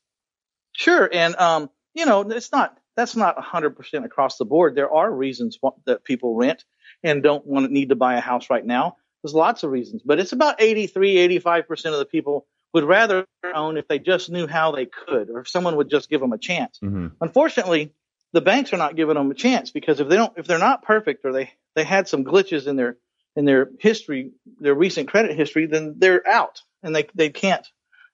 Sure, 0.74 1.10
and 1.12 1.36
um, 1.36 1.69
you 1.93 2.05
know, 2.05 2.21
it's 2.21 2.51
not 2.51 2.77
that's 2.95 3.15
not 3.15 3.38
100% 3.38 4.05
across 4.05 4.38
the 4.38 4.45
board. 4.45 4.75
There 4.75 4.91
are 4.91 5.12
reasons 5.12 5.57
that 5.86 6.03
people 6.03 6.36
rent 6.36 6.65
and 7.03 7.24
don't 7.24 7.45
want 7.45 7.65
to 7.65 7.74
need 7.74 7.89
to 7.89 7.95
buy 7.95 8.15
a 8.15 8.21
house 8.21 8.50
right 8.50 8.65
now. 8.65 8.98
There's 9.24 9.33
lots 9.33 9.63
of 9.63 9.71
reasons, 9.71 10.01
but 10.03 10.19
it's 10.19 10.31
about 10.31 10.62
83, 10.62 11.39
85% 11.39 11.86
of 11.86 12.00
the 12.00 12.05
people 12.05 12.48
would 12.74 12.83
rather 12.83 13.25
own 13.53 13.77
if 13.77 13.88
they 13.88 14.00
just 14.00 14.29
knew 14.29 14.48
how 14.48 14.71
they 14.71 14.86
could 14.86 15.29
or 15.29 15.39
if 15.41 15.50
someone 15.50 15.75
would 15.75 15.89
just 15.89 16.10
give 16.10 16.21
them 16.21 16.33
a 16.33 16.38
chance. 16.38 16.79
Mm-hmm. 16.83 17.07
Unfortunately, 17.19 17.93
the 18.33 18.41
banks 18.41 18.74
are 18.74 18.77
not 18.77 18.95
giving 18.95 19.15
them 19.15 19.29
a 19.29 19.36
chance 19.36 19.71
because 19.71 20.00
if 20.00 20.07
they 20.07 20.15
don't, 20.15 20.33
if 20.38 20.48
they're 20.48 20.57
not 20.57 20.83
perfect 20.83 21.25
or 21.25 21.33
they, 21.33 21.51
they 21.75 21.83
had 21.83 22.07
some 22.07 22.24
glitches 22.24 22.67
in 22.67 22.77
their, 22.77 22.98
in 23.36 23.45
their 23.45 23.69
history, 23.79 24.31
their 24.60 24.74
recent 24.74 25.10
credit 25.10 25.36
history, 25.36 25.65
then 25.67 25.95
they're 25.98 26.27
out 26.27 26.62
and 26.81 26.95
they, 26.95 27.07
they 27.13 27.29
can't 27.29 27.67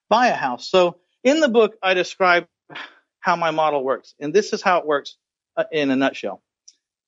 buy 0.08 0.28
a 0.28 0.34
house. 0.34 0.68
So 0.68 0.98
in 1.22 1.40
the 1.40 1.48
book, 1.48 1.76
I 1.82 1.94
describe 1.94 2.46
how 3.28 3.36
my 3.36 3.50
model 3.50 3.84
works. 3.84 4.14
And 4.18 4.32
this 4.32 4.54
is 4.54 4.62
how 4.62 4.78
it 4.78 4.86
works 4.86 5.16
uh, 5.54 5.64
in 5.70 5.90
a 5.90 5.96
nutshell. 5.96 6.42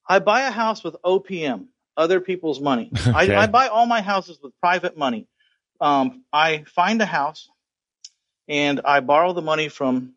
I 0.07 0.19
buy 0.19 0.43
a 0.43 0.50
house 0.50 0.85
with 0.85 0.97
OPM, 1.03 1.69
other 1.97 2.21
people's 2.21 2.61
money. 2.61 2.91
Okay. 2.95 3.11
I, 3.35 3.45
I, 3.45 3.47
buy 3.47 3.69
all 3.69 3.87
my 3.87 4.03
houses 4.03 4.39
with 4.43 4.53
private 4.61 4.99
money. 4.99 5.27
Um, 5.81 6.25
I 6.31 6.65
find 6.67 7.00
a 7.00 7.07
house 7.07 7.49
and 8.49 8.83
I 8.85 9.00
borrow 9.00 9.33
the 9.33 9.41
money 9.41 9.71
from 9.71 10.12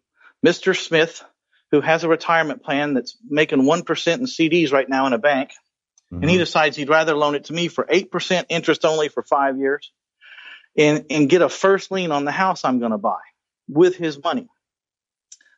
Mr. 0.46 0.78
Smith, 0.78 1.24
who 1.72 1.80
has 1.80 2.04
a 2.04 2.10
retirement 2.10 2.64
plan 2.64 2.96
that's 2.96 3.18
making 3.26 3.62
1% 3.62 4.14
in 4.14 4.26
CDs 4.26 4.74
right 4.74 4.90
now 4.90 5.08
in 5.08 5.14
a 5.14 5.18
bank. 5.18 5.52
Mm-hmm. 5.52 6.16
And 6.16 6.30
he 6.30 6.36
mm-hmm. 6.36 6.44
decides 6.44 6.76
he'd 6.76 6.90
rather 6.90 7.16
loan 7.16 7.36
it 7.36 7.46
to 7.46 7.54
me 7.54 7.70
for 7.70 7.86
8% 7.86 8.46
interest 8.50 8.84
only 8.84 9.08
for 9.08 9.24
five 9.24 9.58
years 9.58 9.90
and, 10.78 11.06
and 11.10 11.30
get 11.30 11.42
a 11.42 11.48
first 11.48 11.92
lien 11.92 12.12
on 12.12 12.26
the 12.26 12.34
house 12.34 12.66
I'm 12.66 12.80
going 12.80 12.92
to 12.92 12.98
buy 12.98 13.22
with 13.70 13.96
his 13.96 14.22
money. 14.22 14.50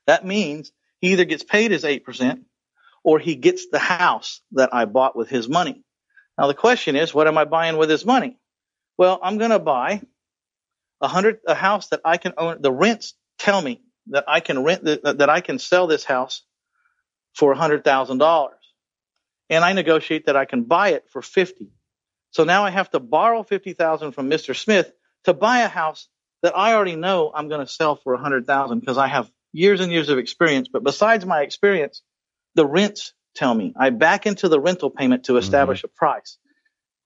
That 0.07 0.25
means 0.25 0.71
he 0.99 1.13
either 1.13 1.25
gets 1.25 1.43
paid 1.43 1.71
his 1.71 1.83
8% 1.83 2.43
or 3.03 3.19
he 3.19 3.35
gets 3.35 3.67
the 3.71 3.79
house 3.79 4.41
that 4.53 4.73
I 4.73 4.85
bought 4.85 5.15
with 5.15 5.29
his 5.29 5.47
money. 5.47 5.83
Now 6.37 6.47
the 6.47 6.53
question 6.53 6.95
is, 6.95 7.13
what 7.13 7.27
am 7.27 7.37
I 7.37 7.45
buying 7.45 7.77
with 7.77 7.89
his 7.89 8.05
money? 8.05 8.37
Well, 8.97 9.19
I'm 9.21 9.37
going 9.37 9.51
to 9.51 9.59
buy 9.59 10.01
a 11.01 11.07
hundred 11.07 11.39
a 11.47 11.55
house 11.55 11.87
that 11.89 12.01
I 12.05 12.17
can 12.17 12.33
own. 12.37 12.61
The 12.61 12.71
rents 12.71 13.13
tell 13.37 13.61
me 13.61 13.81
that 14.07 14.25
I 14.27 14.39
can 14.39 14.63
rent 14.63 14.83
that 14.85 15.17
that 15.19 15.29
I 15.29 15.41
can 15.41 15.59
sell 15.59 15.87
this 15.87 16.03
house 16.03 16.43
for 17.35 17.51
a 17.51 17.57
hundred 17.57 17.83
thousand 17.83 18.19
dollars, 18.19 18.59
and 19.49 19.63
I 19.63 19.73
negotiate 19.73 20.27
that 20.27 20.35
I 20.35 20.45
can 20.45 20.63
buy 20.63 20.89
it 20.89 21.05
for 21.11 21.21
fifty. 21.21 21.69
So 22.31 22.43
now 22.43 22.65
I 22.65 22.69
have 22.69 22.89
to 22.91 22.99
borrow 22.99 23.43
fifty 23.43 23.73
thousand 23.73 24.13
from 24.13 24.29
Mr. 24.29 24.55
Smith 24.55 24.91
to 25.25 25.33
buy 25.33 25.59
a 25.59 25.67
house 25.67 26.07
that 26.43 26.57
I 26.57 26.73
already 26.73 26.95
know 26.95 27.31
I'm 27.33 27.49
going 27.49 27.65
to 27.65 27.71
sell 27.71 27.95
for 27.95 28.13
a 28.13 28.17
hundred 28.19 28.47
thousand 28.47 28.79
because 28.79 28.97
I 28.97 29.07
have 29.07 29.29
years 29.55 29.81
and 29.81 29.91
years 29.91 30.09
of 30.09 30.17
experience. 30.17 30.67
But 30.67 30.83
besides 30.83 31.25
my 31.25 31.41
experience, 31.41 32.01
the 32.55 32.65
rents 32.65 33.13
tell 33.35 33.53
me 33.53 33.73
I 33.77 33.89
back 33.89 34.25
into 34.25 34.49
the 34.49 34.59
rental 34.59 34.89
payment 34.89 35.25
to 35.25 35.37
establish 35.37 35.79
mm-hmm. 35.79 35.93
a 35.93 35.97
price. 35.97 36.37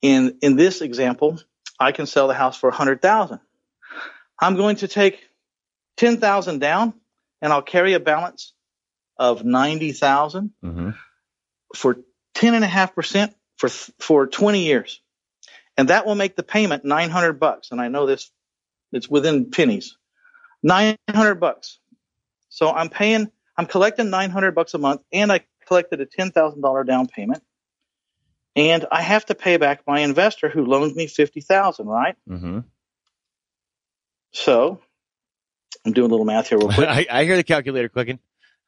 In 0.02 0.38
in 0.42 0.56
this 0.56 0.82
example, 0.82 1.40
I 1.80 1.92
can 1.92 2.06
sell 2.06 2.28
the 2.28 2.34
house 2.34 2.58
for 2.58 2.70
a 2.70 2.74
hundred 2.74 3.02
thousand. 3.02 3.40
I'm 4.40 4.56
going 4.56 4.78
to 4.78 4.88
take 4.88 5.20
ten 5.98 6.18
thousand 6.18 6.60
down, 6.60 6.94
and 7.42 7.52
I'll 7.52 7.62
carry 7.62 7.94
a 7.94 8.00
balance 8.00 8.54
of 9.18 9.44
ninety 9.44 9.92
thousand 9.92 10.52
mm 10.64 10.70
mm-hmm. 10.70 10.90
for 11.76 11.98
ten 12.34 12.54
and 12.54 12.64
a 12.64 12.68
half 12.68 12.96
percent 12.96 13.36
for 13.58 13.70
for 14.00 14.28
twenty 14.28 14.64
years, 14.66 15.02
and 15.78 15.90
that 15.90 16.06
will 16.06 16.16
make 16.16 16.36
the 16.36 16.44
payment 16.44 16.86
nine 16.86 17.10
hundred 17.10 17.40
bucks. 17.40 17.72
And 17.72 17.82
I 17.82 17.90
know 17.90 18.06
this 18.06 18.32
it's 18.92 19.10
within 19.10 19.52
pennies. 19.52 19.98
900 20.64 21.36
bucks. 21.36 21.80
So 22.50 22.70
I'm 22.70 22.90
paying, 22.90 23.32
I'm 23.58 23.66
collecting 23.66 24.10
900 24.10 24.54
bucks 24.54 24.74
a 24.74 24.78
month 24.78 25.02
and 25.14 25.32
I 25.32 25.42
collected 25.66 26.02
a 26.02 26.06
$10,000 26.06 26.86
down 26.86 27.08
payment. 27.08 27.44
And 28.56 28.86
I 28.92 29.02
have 29.02 29.26
to 29.28 29.36
pay 29.36 29.58
back 29.58 29.84
my 29.88 30.00
investor 30.00 30.50
who 30.50 30.66
loaned 30.66 30.96
me 30.96 31.08
50,000, 31.08 31.88
right? 31.88 32.16
Mm-hmm. 32.28 32.60
So 34.34 34.82
I'm 35.86 35.94
doing 35.94 36.10
a 36.10 36.12
little 36.12 36.26
math 36.26 36.50
here 36.50 36.58
real 36.58 36.70
quick. 36.70 36.88
I, 36.90 37.06
I, 37.10 37.24
hear 37.24 37.38
the 37.38 37.44
calculator 37.44 37.90
clicking. 37.90 38.20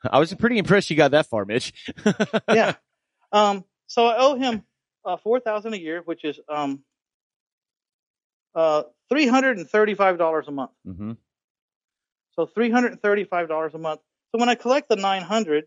I 0.04 0.20
was 0.20 0.34
pretty 0.34 0.58
impressed 0.58 0.90
you 0.90 0.96
got 0.96 1.12
that 1.12 1.28
far, 1.28 1.46
Mitch. 1.46 1.74
yeah. 2.50 2.76
Um, 3.32 3.66
so 3.88 4.06
I 4.06 4.18
owe 4.18 4.36
him 4.36 4.64
uh, 5.04 5.18
4000 5.18 5.74
a 5.74 5.78
year, 5.78 6.02
which 6.04 6.24
is 6.24 6.40
um, 6.48 6.84
uh, 8.56 8.84
$335 9.12 10.48
a 10.48 10.52
month. 10.52 10.72
Mm-hmm. 10.88 11.12
So 12.36 12.46
$335 12.46 13.74
a 13.74 13.78
month. 13.78 14.02
So 14.32 14.40
when 14.40 14.50
I 14.50 14.56
collect 14.56 14.90
the 14.90 14.96
900, 14.96 15.66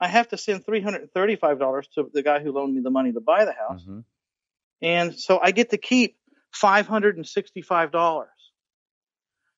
I 0.00 0.08
have 0.08 0.28
to 0.28 0.36
send 0.36 0.66
$335 0.66 1.84
to 1.94 2.10
the 2.12 2.22
guy 2.22 2.40
who 2.40 2.52
loaned 2.52 2.74
me 2.74 2.82
the 2.82 2.90
money 2.90 3.12
to 3.12 3.20
buy 3.20 3.44
the 3.44 3.52
house. 3.52 3.82
Mm-hmm. 3.82 4.00
And 4.82 5.18
so 5.18 5.38
I 5.42 5.52
get 5.52 5.70
to 5.70 5.78
keep 5.78 6.16
$565. 6.54 8.26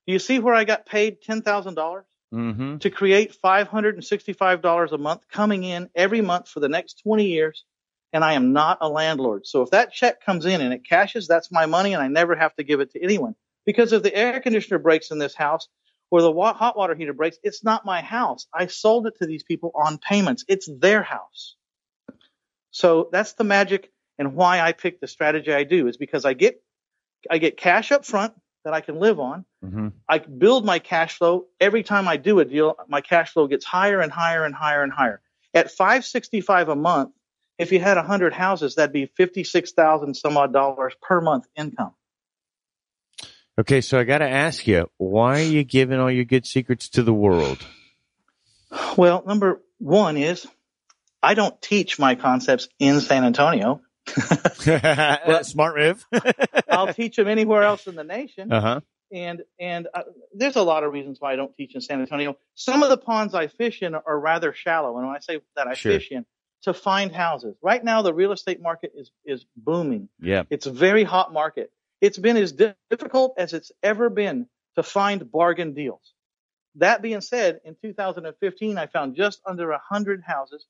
Do 0.07 0.12
you 0.12 0.19
see 0.19 0.38
where 0.38 0.55
I 0.55 0.65
got 0.65 0.87
paid 0.87 1.23
$10,000? 1.23 2.03
Mm-hmm. 2.35 2.79
To 2.79 2.91
create 2.91 3.37
$565 3.43 4.93
a 4.93 4.99
month 4.99 5.23
coming 5.31 5.62
in 5.62 5.88
every 5.95 6.21
month 6.21 6.49
for 6.49 6.59
the 6.59 6.69
next 6.69 7.03
20 7.05 7.26
years 7.26 7.65
and 8.12 8.25
I 8.25 8.33
am 8.33 8.53
not 8.53 8.79
a 8.81 8.88
landlord. 8.88 9.47
So 9.47 9.62
if 9.62 9.71
that 9.71 9.93
check 9.93 10.25
comes 10.25 10.45
in 10.45 10.61
and 10.61 10.73
it 10.73 10.85
cashes, 10.88 11.29
that's 11.29 11.53
my 11.53 11.67
money 11.67 11.93
and 11.93 12.03
I 12.03 12.09
never 12.09 12.35
have 12.35 12.55
to 12.57 12.65
give 12.65 12.81
it 12.81 12.93
to 12.93 13.03
anyone. 13.03 13.37
Because 13.65 13.93
if 13.93 14.03
the 14.03 14.15
air 14.15 14.41
conditioner 14.41 14.79
breaks 14.79 15.11
in 15.11 15.19
this 15.19 15.35
house 15.35 15.69
or 16.10 16.22
the 16.22 16.32
hot 16.32 16.76
water 16.76 16.94
heater 16.94 17.12
breaks, 17.12 17.38
it's 17.42 17.64
not 17.64 17.84
my 17.84 18.00
house. 18.00 18.46
I 18.52 18.66
sold 18.66 19.06
it 19.06 19.14
to 19.18 19.26
these 19.26 19.42
people 19.42 19.72
on 19.75 19.98
payments. 19.98 20.44
It's 20.48 20.68
their 20.80 21.02
house. 21.02 21.56
So 22.70 23.08
that's 23.10 23.32
the 23.34 23.44
magic 23.44 23.90
and 24.18 24.34
why 24.34 24.60
I 24.60 24.72
pick 24.72 25.00
the 25.00 25.06
strategy 25.06 25.52
I 25.52 25.64
do 25.64 25.88
is 25.88 25.96
because 25.96 26.25
I 26.25 26.34
get 26.34 26.62
I 27.30 27.38
get 27.38 27.56
cash 27.56 27.92
up 27.92 28.04
front 28.04 28.34
that 28.64 28.75
I 28.75 28.80
can 28.80 28.98
live 28.98 29.20
on. 29.20 29.44
Mm-hmm. 29.64 29.88
I 30.08 30.18
build 30.18 30.64
my 30.64 30.78
cash 30.78 31.18
flow 31.18 31.46
every 31.60 31.82
time 31.82 32.08
I 32.08 32.16
do 32.16 32.40
a 32.40 32.44
deal. 32.44 32.76
My 32.88 33.00
cash 33.00 33.32
flow 33.32 33.46
gets 33.46 33.64
higher 33.64 34.00
and 34.00 34.12
higher 34.12 34.44
and 34.44 34.54
higher 34.54 34.82
and 34.82 34.92
higher. 34.92 35.20
At 35.54 35.70
565 35.70 36.68
a 36.68 36.76
month, 36.76 37.12
if 37.58 37.72
you 37.72 37.80
had 37.80 37.96
100 37.96 38.32
houses, 38.32 38.75
that'd 38.75 38.92
be 38.92 39.06
56,000 39.06 40.14
some 40.14 40.36
odd 40.36 40.52
dollars 40.52 40.94
per 41.00 41.20
month 41.20 41.46
income. 41.56 41.94
Okay, 43.58 43.80
so 43.80 43.98
I 43.98 44.04
got 44.04 44.18
to 44.18 44.28
ask 44.28 44.66
you, 44.66 44.90
why 44.98 45.40
are 45.40 45.44
you 45.44 45.64
giving 45.64 45.98
all 45.98 46.10
your 46.10 46.25
good 46.25 46.44
secrets 46.46 46.90
to 46.90 47.02
the 47.02 47.14
world? 47.14 47.64
Well, 48.96 49.22
number 49.26 49.62
one 49.78 50.16
is 50.18 50.46
I 51.22 51.34
don't 51.34 51.60
teach 51.62 51.98
my 51.98 52.14
concepts 52.14 52.68
in 52.78 53.00
San 53.00 53.25
Antonio. 53.25 53.80
Smart 55.42 55.76
move. 55.76 56.06
I'll 56.68 56.92
teach 56.92 57.16
them 57.16 57.28
anywhere 57.28 57.62
else 57.62 57.86
in 57.86 57.94
the 57.94 58.04
nation. 58.04 58.52
Uh-huh. 58.52 58.80
And 59.12 59.42
and 59.58 59.88
uh, 59.94 60.02
there's 60.34 60.56
a 60.56 60.62
lot 60.62 60.84
of 60.84 60.92
reasons 60.92 61.18
why 61.20 61.32
I 61.32 61.36
don't 61.36 61.54
teach 61.56 61.75
in 61.75 61.80
San 61.80 62.00
Antonio. 62.00 62.36
Some 62.54 62.82
of 62.82 62.90
the 62.90 62.98
ponds 62.98 63.34
I 63.34 63.46
fish 63.46 63.82
in 63.82 63.94
are 63.94 64.18
rather 64.18 64.52
shallow, 64.52 64.98
and 64.98 65.06
when 65.06 65.16
I 65.16 65.20
say 65.20 65.40
that 65.54 65.68
I 65.68 65.75
sure. 65.75 65.92
fish 65.92 66.08
in, 66.10 66.26
to 66.62 66.75
find 66.75 67.12
houses. 67.12 67.56
Right 67.62 67.82
now, 67.82 68.02
the 68.02 68.12
real 68.12 68.32
estate 68.32 68.60
market 68.60 68.92
is, 68.96 69.12
is 69.25 69.46
booming. 69.56 70.08
Yeah. 70.20 70.42
It's 70.50 70.66
a 70.66 70.72
very 70.72 71.04
hot 71.04 71.32
market. 71.32 71.70
It's 72.06 72.18
been 72.18 72.36
as 72.36 72.52
difficult 72.52 73.34
as 73.36 73.52
it's 73.52 73.72
ever 73.82 74.08
been 74.08 74.46
to 74.76 74.84
find 74.84 75.28
bargain 75.32 75.75
deals. 75.75 76.12
That 76.76 77.02
being 77.02 77.20
said, 77.20 77.60
in 77.64 77.75
2015, 77.82 78.78
I 78.78 78.86
found 78.86 79.16
just 79.16 79.40
under 79.44 79.70
100 79.70 80.22
houses. 80.25 80.64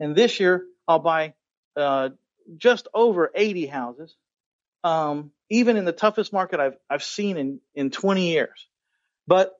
And 0.00 0.16
this 0.16 0.40
year, 0.40 0.64
I'll 0.88 0.98
buy 0.98 1.34
uh, 1.76 2.08
just 2.56 2.88
over 2.92 3.30
80 3.32 3.66
houses, 3.66 4.16
um, 4.82 5.30
even 5.48 5.76
in 5.76 5.84
the 5.84 5.92
toughest 5.92 6.32
market 6.32 6.58
I've, 6.58 6.76
I've 6.90 7.04
seen 7.04 7.36
in, 7.36 7.60
in 7.72 7.90
20 7.92 8.32
years. 8.32 8.66
But 9.28 9.54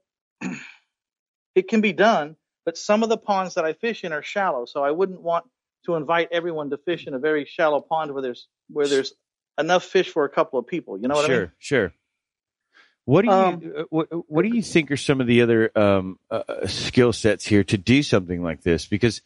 it 1.54 1.68
can 1.68 1.80
be 1.80 1.92
done. 1.92 2.34
But 2.64 2.76
some 2.76 3.04
of 3.04 3.08
the 3.08 3.18
ponds 3.18 3.54
that 3.54 3.64
I 3.64 3.74
fish 3.74 4.02
in 4.02 4.12
are 4.12 4.22
shallow, 4.24 4.64
so 4.64 4.82
I 4.82 4.90
wouldn't 4.90 5.20
want 5.20 5.44
to 5.86 5.94
invite 5.94 6.30
everyone 6.32 6.70
to 6.70 6.76
fish 6.76 7.06
in 7.06 7.14
a 7.14 7.20
very 7.20 7.44
shallow 7.44 7.80
pond 7.80 8.12
where 8.12 8.22
there's 8.22 8.48
where 8.68 8.88
there's 8.88 9.14
enough 9.58 9.84
fish 9.84 10.08
for 10.08 10.24
a 10.24 10.28
couple 10.28 10.58
of 10.58 10.66
people. 10.66 10.98
You 10.98 11.08
know 11.08 11.14
what 11.14 11.26
sure, 11.26 11.34
I 11.34 11.38
mean? 11.38 11.50
Sure, 11.58 11.88
sure. 11.88 11.94
What 13.06 13.22
do 13.22 13.28
you 13.28 13.34
um, 13.34 13.72
uh, 13.76 13.82
what, 13.90 14.08
what, 14.30 14.42
do 14.42 14.48
you 14.48 14.62
think 14.62 14.90
are 14.90 14.96
some 14.96 15.20
of 15.20 15.26
the 15.26 15.42
other 15.42 15.70
um, 15.76 16.18
uh, 16.30 16.66
skill 16.66 17.12
sets 17.12 17.44
here 17.44 17.64
to 17.64 17.78
do 17.78 18.02
something 18.02 18.42
like 18.42 18.62
this? 18.62 18.86
Because 18.86 19.20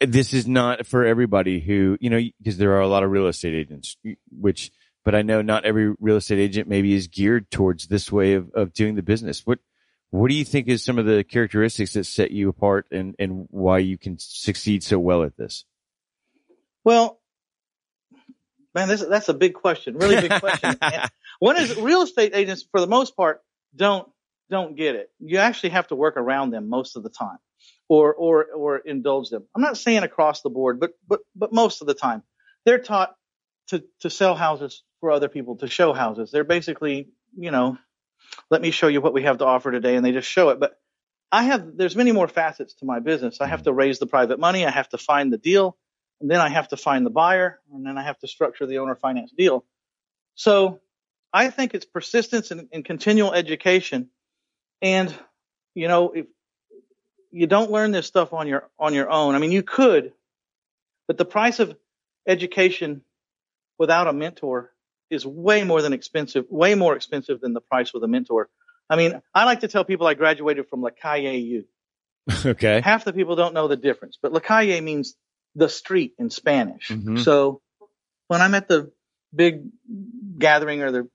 this 0.00 0.34
is 0.34 0.46
not 0.46 0.86
for 0.86 1.04
everybody 1.04 1.60
who 1.60 1.96
you 2.00 2.10
know 2.10 2.20
because 2.38 2.58
there 2.58 2.72
are 2.72 2.80
a 2.80 2.88
lot 2.88 3.02
of 3.02 3.10
real 3.10 3.26
estate 3.26 3.54
agents 3.54 3.96
which 4.30 4.70
but 5.04 5.14
I 5.14 5.22
know 5.22 5.40
not 5.40 5.64
every 5.64 5.94
real 6.00 6.16
estate 6.16 6.38
agent 6.38 6.68
maybe 6.68 6.92
is 6.92 7.06
geared 7.06 7.50
towards 7.50 7.86
this 7.86 8.10
way 8.10 8.34
of, 8.34 8.50
of 8.54 8.72
doing 8.72 8.96
the 8.96 9.02
business. 9.02 9.46
What 9.46 9.60
what 10.10 10.28
do 10.28 10.34
you 10.34 10.44
think 10.44 10.68
is 10.68 10.84
some 10.84 10.98
of 10.98 11.06
the 11.06 11.24
characteristics 11.24 11.94
that 11.94 12.04
set 12.04 12.30
you 12.30 12.48
apart 12.48 12.86
and, 12.90 13.14
and 13.18 13.46
why 13.50 13.78
you 13.78 13.98
can 13.98 14.18
succeed 14.18 14.82
so 14.82 14.98
well 14.98 15.22
at 15.24 15.36
this? 15.36 15.64
Well, 16.84 17.20
man, 18.76 18.88
this, 18.88 19.00
that's 19.02 19.28
a 19.28 19.34
big 19.34 19.54
question, 19.54 19.96
really 19.96 20.28
big 20.28 20.40
question. 20.40 20.78
one 21.40 21.56
is 21.56 21.76
real 21.76 22.02
estate 22.02 22.32
agents, 22.34 22.64
for 22.70 22.80
the 22.80 22.86
most 22.86 23.16
part, 23.16 23.42
don't 23.74 24.08
don't 24.48 24.76
get 24.76 24.94
it. 24.94 25.10
You 25.18 25.38
actually 25.38 25.70
have 25.70 25.88
to 25.88 25.96
work 25.96 26.16
around 26.16 26.50
them 26.50 26.68
most 26.68 26.96
of 26.96 27.02
the 27.02 27.10
time, 27.10 27.38
or 27.88 28.14
or 28.14 28.44
or 28.54 28.78
indulge 28.78 29.30
them. 29.30 29.44
I'm 29.54 29.62
not 29.62 29.76
saying 29.76 30.04
across 30.04 30.42
the 30.42 30.50
board, 30.50 30.78
but 30.78 30.92
but 31.08 31.20
but 31.34 31.52
most 31.52 31.80
of 31.80 31.88
the 31.88 31.94
time, 31.94 32.22
they're 32.64 32.78
taught 32.78 33.16
to 33.68 33.82
to 34.00 34.10
sell 34.10 34.36
houses 34.36 34.84
for 35.00 35.10
other 35.10 35.28
people, 35.28 35.56
to 35.56 35.68
show 35.68 35.92
houses. 35.92 36.30
They're 36.30 36.44
basically, 36.44 37.08
you 37.36 37.50
know, 37.50 37.78
let 38.50 38.62
me 38.62 38.70
show 38.70 38.88
you 38.88 39.00
what 39.00 39.12
we 39.12 39.22
have 39.22 39.38
to 39.38 39.46
offer 39.46 39.70
today. 39.70 39.96
And 39.96 40.04
they 40.04 40.12
just 40.12 40.28
show 40.28 40.50
it. 40.50 40.60
But 40.60 40.78
I 41.32 41.44
have, 41.44 41.76
there's 41.76 41.96
many 41.96 42.12
more 42.12 42.28
facets 42.28 42.74
to 42.74 42.84
my 42.84 43.00
business. 43.00 43.40
I 43.40 43.46
have 43.46 43.64
to 43.64 43.72
raise 43.72 43.98
the 43.98 44.06
private 44.06 44.38
money. 44.38 44.64
I 44.64 44.70
have 44.70 44.88
to 44.90 44.98
find 44.98 45.32
the 45.32 45.38
deal. 45.38 45.76
And 46.20 46.30
then 46.30 46.40
I 46.40 46.48
have 46.48 46.68
to 46.68 46.76
find 46.76 47.04
the 47.04 47.10
buyer. 47.10 47.60
And 47.72 47.86
then 47.86 47.98
I 47.98 48.02
have 48.02 48.18
to 48.20 48.28
structure 48.28 48.66
the 48.66 48.78
owner 48.78 48.94
finance 48.94 49.32
deal. 49.36 49.64
So 50.34 50.80
I 51.32 51.50
think 51.50 51.74
it's 51.74 51.84
persistence 51.84 52.50
and, 52.50 52.68
and 52.72 52.84
continual 52.84 53.32
education. 53.32 54.08
And, 54.80 55.14
you 55.74 55.88
know, 55.88 56.12
if 56.12 56.26
you 57.30 57.46
don't 57.46 57.70
learn 57.70 57.90
this 57.90 58.06
stuff 58.06 58.32
on 58.32 58.46
your, 58.46 58.68
on 58.78 58.94
your 58.94 59.10
own, 59.10 59.34
I 59.34 59.38
mean, 59.38 59.52
you 59.52 59.62
could, 59.62 60.12
but 61.06 61.18
the 61.18 61.24
price 61.24 61.58
of 61.58 61.76
education 62.26 63.02
without 63.78 64.06
a 64.06 64.12
mentor 64.12 64.72
is 65.10 65.26
way 65.26 65.64
more 65.64 65.82
than 65.82 65.92
expensive, 65.92 66.46
way 66.50 66.74
more 66.74 66.96
expensive 66.96 67.40
than 67.40 67.52
the 67.52 67.60
price 67.60 67.92
with 67.92 68.02
a 68.02 68.08
mentor. 68.08 68.48
I 68.88 68.96
mean, 68.96 69.20
I 69.34 69.44
like 69.44 69.60
to 69.60 69.68
tell 69.68 69.84
people 69.84 70.06
I 70.06 70.14
graduated 70.14 70.68
from 70.68 70.82
La 70.82 70.90
Calle 70.90 71.36
U. 71.36 71.64
Okay. 72.44 72.80
Half 72.80 73.04
the 73.04 73.12
people 73.12 73.36
don't 73.36 73.54
know 73.54 73.68
the 73.68 73.76
difference, 73.76 74.18
but 74.20 74.32
La 74.32 74.40
Calle 74.40 74.80
means 74.80 75.14
the 75.56 75.68
street 75.68 76.14
in 76.18 76.30
Spanish. 76.30 76.88
Mm-hmm. 76.88 77.18
So 77.18 77.60
when 78.28 78.40
I'm 78.40 78.54
at 78.54 78.68
the 78.68 78.92
big 79.34 79.62
gathering 80.38 80.82
or 80.82 80.92
the 80.92 81.08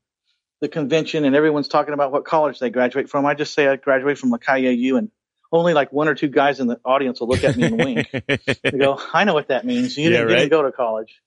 the 0.60 0.68
convention 0.68 1.26
and 1.26 1.36
everyone's 1.36 1.68
talking 1.68 1.94
about 1.94 2.12
what 2.12 2.24
college 2.26 2.60
they 2.60 2.70
graduate 2.70 3.10
from, 3.10 3.26
I 3.26 3.34
just 3.34 3.54
say 3.54 3.68
I 3.68 3.78
graduate 3.78 4.20
from 4.20 4.30
La 4.30 4.38
Calle 4.38 4.72
U 4.72 4.98
and 4.98 5.10
only 5.52 5.74
like 5.74 5.92
one 5.92 6.08
or 6.08 6.14
two 6.14 6.28
guys 6.28 6.60
in 6.60 6.68
the 6.68 6.80
audience 6.86 7.20
will 7.20 7.30
look 7.30 7.44
at 7.44 7.58
me 7.58 7.64
and 7.64 7.78
wink. 7.78 8.10
they 8.12 8.72
go, 8.78 9.00
I 9.14 9.24
know 9.24 9.34
what 9.34 9.48
that 9.48 9.66
means. 9.66 9.98
You, 9.98 10.06
yeah, 10.06 10.18
didn't, 10.20 10.28
right? 10.28 10.36
didn't, 10.38 10.50
go 10.52 10.62
to 10.64 10.72
college. 10.72 11.20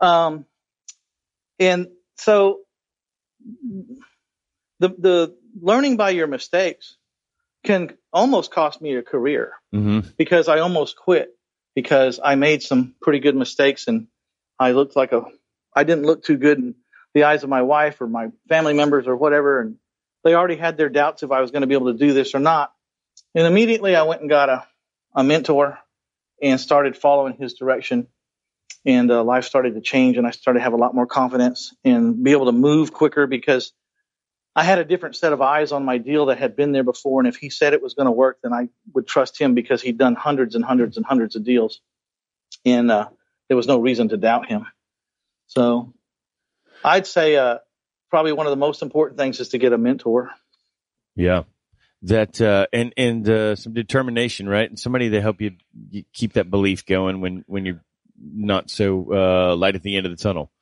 Um, 0.00 0.44
and 1.58 1.88
so 2.16 2.60
the 4.80 4.88
the 4.98 5.36
learning 5.60 5.96
by 5.96 6.10
your 6.10 6.26
mistakes 6.26 6.96
can 7.64 7.94
almost 8.12 8.50
cost 8.50 8.82
me 8.82 8.94
a 8.96 9.02
career 9.02 9.52
Mm-hmm. 9.74 10.08
because 10.16 10.48
I 10.48 10.60
almost 10.60 10.96
quit 10.96 11.30
because 11.74 12.20
I 12.22 12.34
made 12.34 12.62
some 12.62 12.94
pretty 13.02 13.20
good 13.20 13.36
mistakes 13.36 13.88
and 13.88 14.06
I 14.58 14.72
looked 14.72 14.96
like 14.96 15.12
a 15.12 15.24
I 15.74 15.84
didn't 15.84 16.04
look 16.04 16.24
too 16.24 16.36
good 16.36 16.58
in 16.58 16.74
the 17.14 17.24
eyes 17.24 17.42
of 17.42 17.48
my 17.48 17.62
wife 17.62 18.00
or 18.00 18.06
my 18.06 18.28
family 18.48 18.74
members 18.74 19.06
or 19.06 19.16
whatever 19.16 19.60
and 19.60 19.76
they 20.22 20.34
already 20.34 20.56
had 20.56 20.76
their 20.76 20.88
doubts 20.88 21.22
if 21.22 21.30
I 21.30 21.40
was 21.40 21.50
going 21.50 21.62
to 21.62 21.66
be 21.66 21.74
able 21.74 21.92
to 21.92 21.98
do 21.98 22.14
this 22.14 22.34
or 22.34 22.40
not. 22.40 22.72
And 23.34 23.46
immediately 23.46 23.94
I 23.94 24.02
went 24.04 24.22
and 24.22 24.30
got 24.30 24.48
a, 24.48 24.66
a 25.14 25.22
mentor 25.22 25.78
and 26.42 26.58
started 26.58 26.96
following 26.96 27.34
his 27.34 27.54
direction 27.54 28.08
and 28.86 29.10
uh, 29.10 29.22
life 29.22 29.44
started 29.44 29.74
to 29.74 29.80
change 29.80 30.16
and 30.16 30.26
I 30.26 30.30
started 30.30 30.60
to 30.60 30.64
have 30.64 30.72
a 30.72 30.76
lot 30.76 30.94
more 30.94 31.06
confidence 31.06 31.74
and 31.84 32.22
be 32.22 32.32
able 32.32 32.46
to 32.46 32.52
move 32.52 32.92
quicker 32.92 33.26
because 33.26 33.72
I 34.56 34.62
had 34.62 34.78
a 34.78 34.84
different 34.84 35.16
set 35.16 35.32
of 35.32 35.42
eyes 35.42 35.72
on 35.72 35.84
my 35.84 35.98
deal 35.98 36.26
that 36.26 36.38
had 36.38 36.54
been 36.54 36.72
there 36.72 36.84
before. 36.84 37.20
And 37.20 37.28
if 37.28 37.36
he 37.36 37.50
said 37.50 37.72
it 37.72 37.82
was 37.82 37.94
going 37.94 38.06
to 38.06 38.12
work, 38.12 38.38
then 38.42 38.52
I 38.52 38.68
would 38.92 39.06
trust 39.06 39.38
him 39.40 39.54
because 39.54 39.82
he'd 39.82 39.98
done 39.98 40.14
hundreds 40.14 40.54
and 40.54 40.64
hundreds 40.64 40.96
and 40.96 41.04
hundreds 41.04 41.34
of 41.34 41.44
deals. 41.44 41.80
And 42.64 42.90
uh, 42.90 43.08
there 43.48 43.56
was 43.56 43.66
no 43.66 43.80
reason 43.80 44.08
to 44.10 44.16
doubt 44.16 44.46
him. 44.46 44.66
So 45.48 45.92
I'd 46.84 47.06
say 47.06 47.36
uh, 47.36 47.58
probably 48.10 48.32
one 48.32 48.46
of 48.46 48.50
the 48.50 48.56
most 48.56 48.82
important 48.82 49.18
things 49.18 49.40
is 49.40 49.48
to 49.50 49.58
get 49.58 49.72
a 49.72 49.78
mentor. 49.78 50.30
Yeah. 51.16 51.42
That 52.02 52.40
uh, 52.40 52.66
and 52.72 52.92
and 52.96 53.28
uh, 53.28 53.56
some 53.56 53.72
determination, 53.72 54.46
right? 54.46 54.68
And 54.68 54.78
somebody 54.78 55.10
to 55.10 55.22
help 55.22 55.40
you, 55.40 55.52
you 55.90 56.04
keep 56.12 56.34
that 56.34 56.50
belief 56.50 56.84
going 56.84 57.22
when 57.22 57.44
when 57.46 57.64
you're 57.64 57.82
not 58.22 58.68
so 58.70 59.06
uh, 59.10 59.56
light 59.56 59.74
at 59.74 59.82
the 59.82 59.96
end 59.96 60.04
of 60.04 60.12
the 60.14 60.22
tunnel. 60.22 60.52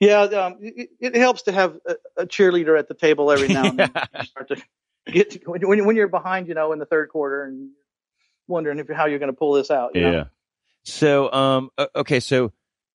Yeah, 0.00 0.22
um, 0.22 0.56
it, 0.60 0.90
it 1.00 1.14
helps 1.14 1.42
to 1.42 1.52
have 1.52 1.78
a, 1.86 2.22
a 2.22 2.26
cheerleader 2.26 2.78
at 2.78 2.88
the 2.88 2.94
table 2.94 3.30
every 3.30 3.48
now 3.48 3.66
and 3.66 3.78
then. 3.78 3.90
Start 4.24 4.48
to 4.48 4.56
get 5.06 5.30
to, 5.30 5.40
when, 5.46 5.86
when 5.86 5.96
you're 5.96 6.08
behind, 6.08 6.48
you 6.48 6.54
know, 6.54 6.72
in 6.72 6.78
the 6.78 6.86
third 6.86 7.08
quarter 7.08 7.44
and 7.44 7.70
wondering 8.48 8.78
if 8.78 8.88
how 8.88 9.06
you're 9.06 9.18
going 9.18 9.32
to 9.32 9.36
pull 9.36 9.52
this 9.52 9.70
out. 9.70 9.94
you 9.94 10.02
know? 10.02 10.12
Yeah. 10.12 10.24
So, 10.84 11.32
um, 11.32 11.70
okay, 11.96 12.20
so 12.20 12.52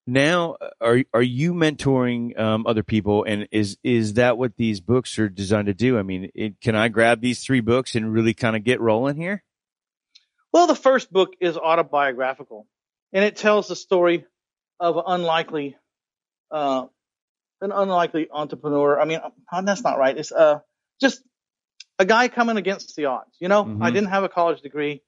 now 0.09 0.57
uh, 0.59 0.69
are 0.81 1.03
are 1.13 1.21
you 1.21 1.53
mentoring 1.53 2.37
um, 2.39 2.65
other 2.67 2.83
people, 2.83 3.23
and 3.23 3.47
is 3.51 3.77
is 3.83 4.15
that 4.15 4.37
what 4.37 4.55
these 4.57 4.81
books 4.81 5.17
are 5.19 5.29
designed 5.29 5.67
to 5.67 5.73
do? 5.73 5.97
I 5.97 6.03
mean, 6.03 6.31
it, 6.33 6.61
can 6.61 6.75
I 6.75 6.87
grab 6.89 7.21
these 7.21 7.43
three 7.43 7.61
books 7.61 7.95
and 7.95 8.11
really 8.11 8.33
kind 8.33 8.55
of 8.55 8.63
get 8.63 8.81
rolling 8.81 9.15
here? 9.15 9.43
Well, 10.51 10.67
the 10.67 10.75
first 10.75 11.11
book 11.11 11.33
is 11.39 11.57
autobiographical, 11.57 12.67
and 13.13 13.23
it 13.23 13.37
tells 13.37 13.67
the 13.67 13.75
story 13.75 14.25
of 14.79 14.97
an 14.97 15.03
unlikely, 15.05 15.77
uh, 16.51 16.85
an 17.61 17.71
unlikely 17.71 18.27
entrepreneur. 18.31 18.99
I 18.99 19.05
mean, 19.05 19.19
uh, 19.51 19.61
that's 19.61 19.83
not 19.83 19.97
right. 19.97 20.17
It's 20.17 20.31
uh, 20.31 20.59
just 21.01 21.21
a 21.97 22.05
guy 22.05 22.27
coming 22.27 22.57
against 22.57 22.95
the 22.95 23.05
odds. 23.05 23.35
You 23.39 23.47
know, 23.49 23.65
Mhm. 23.65 23.81
I 23.81 23.91
didn't 23.91 24.09
have 24.09 24.23
a 24.23 24.29
college 24.29 24.61
degree. 24.61 25.01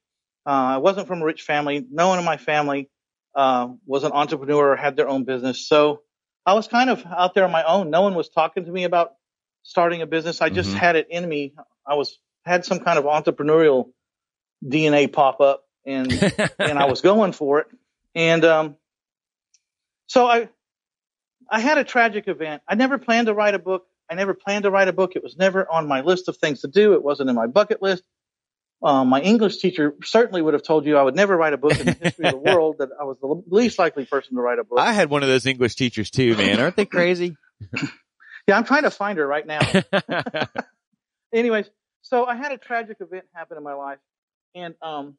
Uh, 0.46 0.50
I 0.50 0.76
wasn't 0.78 1.06
from 1.06 1.22
a 1.22 1.24
rich 1.24 1.42
family. 1.42 1.86
No 1.90 2.08
one 2.08 2.18
in 2.18 2.24
my 2.24 2.36
family 2.36 2.90
uh, 3.34 3.68
was 3.86 4.04
an 4.04 4.12
entrepreneur 4.12 4.72
or 4.72 4.76
had 4.76 4.96
their 4.96 5.08
own 5.08 5.24
business. 5.24 5.66
So 5.66 6.02
I 6.44 6.54
was 6.54 6.68
kind 6.68 6.90
of 6.90 7.04
out 7.06 7.34
there 7.34 7.44
on 7.44 7.52
my 7.52 7.64
own. 7.64 7.90
No 7.90 8.02
one 8.02 8.14
was 8.14 8.28
talking 8.28 8.64
to 8.64 8.70
me 8.70 8.84
about 8.84 9.12
starting 9.62 10.02
a 10.02 10.06
business. 10.06 10.42
I 10.42 10.50
just 10.50 10.70
Mhm. 10.70 10.78
had 10.78 10.96
it 10.96 11.06
in 11.10 11.26
me. 11.28 11.54
I 11.86 11.94
was 11.94 12.18
had 12.44 12.64
some 12.64 12.80
kind 12.80 12.98
of 12.98 13.04
entrepreneurial 13.04 13.92
DNA 14.64 15.10
pop 15.10 15.40
up, 15.40 15.64
and 15.86 16.20
and 16.58 16.78
I 16.78 16.86
was 16.86 17.00
going 17.00 17.32
for 17.32 17.60
it. 17.60 17.68
And 18.14 18.44
um, 18.44 18.76
so 20.08 20.26
I 20.26 20.48
I 21.52 21.60
had 21.60 21.76
a 21.76 21.84
tragic 21.84 22.28
event. 22.28 22.62
I 22.66 22.74
never 22.74 22.96
planned 22.96 23.26
to 23.26 23.34
write 23.34 23.54
a 23.54 23.58
book. 23.58 23.86
I 24.10 24.14
never 24.14 24.32
planned 24.32 24.64
to 24.64 24.70
write 24.70 24.88
a 24.88 24.92
book. 24.92 25.12
It 25.16 25.22
was 25.22 25.36
never 25.36 25.70
on 25.70 25.86
my 25.86 26.00
list 26.00 26.28
of 26.28 26.38
things 26.38 26.62
to 26.62 26.68
do. 26.68 26.94
It 26.94 27.04
wasn't 27.04 27.28
in 27.28 27.36
my 27.36 27.46
bucket 27.46 27.82
list. 27.82 28.02
Um, 28.82 29.08
my 29.08 29.20
English 29.20 29.58
teacher 29.58 29.94
certainly 30.02 30.40
would 30.42 30.54
have 30.54 30.62
told 30.62 30.86
you 30.86 30.96
I 30.96 31.02
would 31.02 31.14
never 31.14 31.36
write 31.36 31.52
a 31.52 31.58
book 31.58 31.78
in 31.78 31.86
the 31.86 31.92
history 31.92 32.26
of 32.26 32.32
the 32.32 32.38
world. 32.52 32.76
That 32.78 32.88
I 32.98 33.04
was 33.04 33.18
the 33.20 33.42
least 33.54 33.78
likely 33.78 34.06
person 34.06 34.34
to 34.34 34.40
write 34.40 34.58
a 34.58 34.64
book. 34.64 34.80
I 34.80 34.92
had 34.94 35.10
one 35.10 35.22
of 35.22 35.28
those 35.28 35.44
English 35.46 35.76
teachers 35.76 36.10
too, 36.10 36.34
man. 36.36 36.58
Aren't 36.58 36.76
they 36.76 36.86
crazy? 36.86 37.36
yeah, 38.48 38.56
I'm 38.56 38.64
trying 38.64 38.82
to 38.82 38.90
find 38.90 39.18
her 39.18 39.26
right 39.26 39.46
now. 39.46 39.60
anyways, 41.34 41.66
so 42.00 42.24
I 42.24 42.34
had 42.34 42.52
a 42.52 42.58
tragic 42.58 42.96
event 43.00 43.24
happen 43.34 43.58
in 43.58 43.62
my 43.62 43.74
life, 43.74 43.98
and 44.54 44.74
um, 44.82 45.16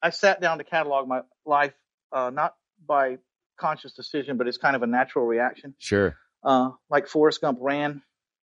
I 0.00 0.10
sat 0.10 0.40
down 0.40 0.58
to 0.58 0.64
catalog 0.64 1.08
my 1.08 1.22
life, 1.44 1.74
uh, 2.12 2.30
not 2.30 2.54
by 2.86 3.18
conscious 3.58 3.92
decision, 3.92 4.36
but 4.36 4.46
it's 4.48 4.58
kind 4.58 4.76
of 4.76 4.82
a 4.82 4.86
natural 4.86 5.26
reaction. 5.26 5.74
sure. 5.78 6.16
Uh, 6.44 6.70
like 6.88 7.06
Forrest 7.08 7.40
Gump 7.40 7.58
ran 7.60 8.00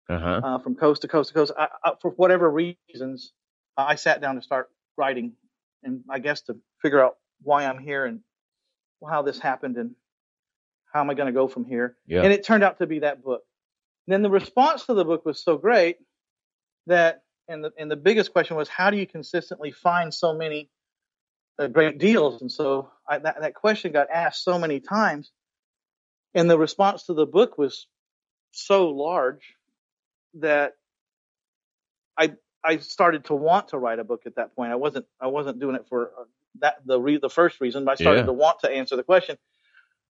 Uh 0.08 0.18
huh. 0.18 0.40
uh, 0.44 0.58
from 0.58 0.74
coast 0.74 1.02
to 1.02 1.08
coast 1.08 1.28
to 1.30 1.34
coast. 1.34 1.52
I, 1.58 1.68
I, 1.84 1.92
for 2.00 2.10
whatever 2.12 2.50
reasons, 2.50 3.32
I 3.76 3.94
sat 3.96 4.20
down 4.20 4.34
to 4.36 4.42
start 4.42 4.68
writing, 4.96 5.32
and 5.82 6.02
I 6.10 6.18
guess 6.18 6.42
to 6.42 6.56
figure 6.82 7.02
out 7.02 7.16
why 7.42 7.64
I'm 7.64 7.78
here 7.78 8.04
and 8.04 8.20
how 9.08 9.22
this 9.22 9.38
happened 9.38 9.76
and 9.76 9.94
how 10.92 11.00
am 11.00 11.10
I 11.10 11.14
going 11.14 11.26
to 11.26 11.32
go 11.32 11.48
from 11.48 11.64
here. 11.64 11.96
Yeah. 12.06 12.22
And 12.22 12.32
it 12.32 12.44
turned 12.44 12.64
out 12.64 12.78
to 12.78 12.86
be 12.86 12.98
that 13.00 13.22
book. 13.22 13.42
And 14.06 14.12
then 14.12 14.22
the 14.22 14.30
response 14.30 14.86
to 14.86 14.94
the 14.94 15.04
book 15.04 15.24
was 15.24 15.42
so 15.42 15.56
great 15.56 15.96
that, 16.86 17.22
and 17.46 17.62
the 17.64 17.72
and 17.78 17.90
the 17.90 17.96
biggest 17.96 18.32
question 18.32 18.56
was, 18.56 18.68
how 18.68 18.90
do 18.90 18.96
you 18.96 19.06
consistently 19.06 19.70
find 19.70 20.12
so 20.12 20.34
many 20.34 20.68
uh, 21.58 21.66
great 21.68 21.98
deals? 21.98 22.40
And 22.42 22.50
so 22.52 22.90
I, 23.08 23.18
that 23.18 23.40
that 23.40 23.54
question 23.54 23.92
got 23.92 24.10
asked 24.10 24.44
so 24.44 24.58
many 24.58 24.80
times, 24.80 25.30
and 26.34 26.50
the 26.50 26.58
response 26.58 27.04
to 27.04 27.14
the 27.14 27.26
book 27.26 27.56
was 27.58 27.86
so 28.52 28.88
large 28.90 29.54
that 30.34 30.74
I 32.16 32.34
I 32.64 32.78
started 32.78 33.24
to 33.26 33.34
want 33.34 33.68
to 33.68 33.78
write 33.78 33.98
a 33.98 34.04
book 34.04 34.22
at 34.26 34.36
that 34.36 34.54
point. 34.54 34.72
I 34.72 34.76
wasn't 34.76 35.06
I 35.20 35.28
wasn't 35.28 35.58
doing 35.60 35.76
it 35.76 35.86
for 35.88 36.10
uh, 36.18 36.24
that 36.60 36.76
the 36.84 37.00
re, 37.00 37.18
the 37.18 37.30
first 37.30 37.60
reason, 37.60 37.84
but 37.84 37.92
I 37.92 37.94
started 37.94 38.20
Yeah. 38.20 38.26
to 38.26 38.32
want 38.32 38.60
to 38.60 38.70
answer 38.70 38.96
the 38.96 39.02
question. 39.04 39.36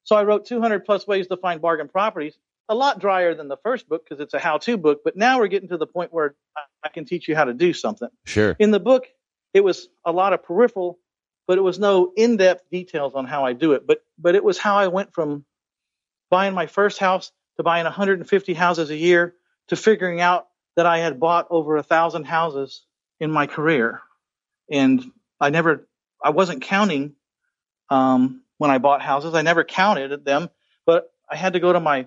So 0.05 0.17
I 0.17 0.25
wrote 0.25 0.47
200 0.47 0.85
plus 0.87 1.07
ways 1.07 1.27
to 1.29 1.37
find 1.37 1.61
bargain 1.61 1.89
properties. 1.89 2.39
A 2.71 2.75
lot 2.75 2.99
drier 2.99 3.35
than 3.35 3.49
the 3.49 3.57
first 3.59 3.89
book 3.89 4.05
because 4.05 4.21
it's 4.21 4.35
a 4.35 4.39
how-to 4.39 4.77
book, 4.77 5.01
but 5.05 5.17
now 5.17 5.39
we're 5.39 5.49
getting 5.49 5.69
to 5.71 5.79
the 5.79 5.87
point 5.87 6.13
where 6.13 6.35
I, 6.57 6.61
I 6.85 6.89
can 6.91 7.05
teach 7.07 7.27
you 7.29 7.35
how 7.35 7.45
to 7.45 7.55
do 7.55 7.73
something. 7.73 8.09
Sure. 8.25 8.57
In 8.59 8.71
the 8.71 8.81
book, 8.81 9.07
it 9.55 9.63
was 9.65 9.89
a 10.05 10.13
lot 10.13 10.33
of 10.35 10.43
peripheral, 10.43 10.99
but 11.49 11.57
it 11.57 11.63
was 11.63 11.79
no 11.79 12.13
in-depth 12.15 12.71
details 12.71 13.15
on 13.15 13.25
how 13.25 13.45
I 13.45 13.55
do 13.55 13.73
it. 13.73 13.87
But 13.87 14.05
but 14.19 14.37
it 14.37 14.45
was 14.45 14.59
how 14.59 14.77
I 14.77 14.89
went 14.89 15.15
from 15.15 15.45
buying 16.31 16.55
my 16.55 16.67
first 16.67 16.99
house 16.99 17.33
to 17.57 17.63
buying 17.65 17.85
150 17.85 18.55
houses 18.55 18.91
a 18.91 18.97
year 18.97 19.35
to 19.69 19.77
figuring 19.77 20.21
out 20.21 20.47
that 20.77 20.87
I 20.87 20.99
had 20.99 21.19
bought 21.19 21.49
over 21.51 21.77
a 21.77 21.83
thousand 21.83 22.25
houses 22.25 22.83
in 23.19 23.33
my 23.33 23.47
career, 23.47 24.01
and 24.71 25.05
I 25.41 25.51
never, 25.51 25.89
I 26.23 26.31
wasn't 26.31 26.63
counting 26.63 27.17
um, 27.91 28.43
when 28.59 28.71
I 28.71 28.79
bought 28.79 29.03
houses. 29.03 29.35
I 29.35 29.43
never 29.43 29.65
counted 29.65 30.25
them, 30.25 30.51
but 30.87 31.11
I 31.29 31.35
had 31.37 31.55
to 31.55 31.61
go 31.61 31.73
to 31.73 31.81
my 31.81 32.07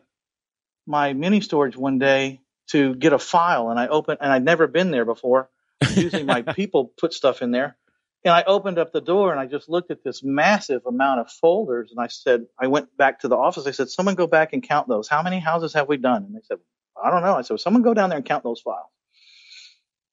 my 0.86 1.14
mini 1.14 1.42
storage 1.42 1.76
one 1.76 1.98
day 1.98 2.42
to 2.68 2.94
get 2.96 3.12
a 3.12 3.20
file, 3.20 3.72
and 3.72 3.80
I 3.80 3.88
opened, 3.88 4.20
and 4.22 4.32
I'd 4.32 4.46
never 4.46 4.68
been 4.68 4.92
there 4.92 5.06
before. 5.06 5.50
Usually, 5.96 6.24
my 6.24 6.42
people 6.60 6.94
put 6.98 7.14
stuff 7.14 7.42
in 7.42 7.50
there, 7.50 7.76
and 8.24 8.34
I 8.34 8.44
opened 8.44 8.78
up 8.78 8.92
the 8.92 9.02
door 9.02 9.32
and 9.32 9.40
I 9.40 9.48
just 9.48 9.68
looked 9.68 9.90
at 9.92 10.04
this 10.04 10.24
massive 10.24 10.86
amount 10.86 11.22
of 11.22 11.32
folders, 11.32 11.92
and 11.92 12.00
I 12.00 12.08
said, 12.08 12.46
I 12.60 12.68
went 12.68 12.96
back 12.96 13.22
to 13.22 13.28
the 13.28 13.36
office. 13.36 13.66
I 13.66 13.72
said, 13.72 13.90
someone 13.90 14.16
go 14.16 14.28
back 14.28 14.54
and 14.54 14.62
count 14.62 14.88
those. 14.88 15.08
How 15.08 15.24
many 15.24 15.40
houses 15.40 15.74
have 15.74 15.88
we 15.88 15.98
done? 15.98 16.24
And 16.24 16.36
they 16.36 16.42
said, 16.44 16.60
I 17.02 17.10
don't 17.10 17.24
know. 17.24 17.36
I 17.36 17.42
said, 17.42 17.60
someone 17.60 17.82
go 17.82 17.94
down 17.94 18.10
there 18.10 18.18
and 18.18 18.26
count 18.26 18.44
those 18.44 18.62
files. 18.62 18.90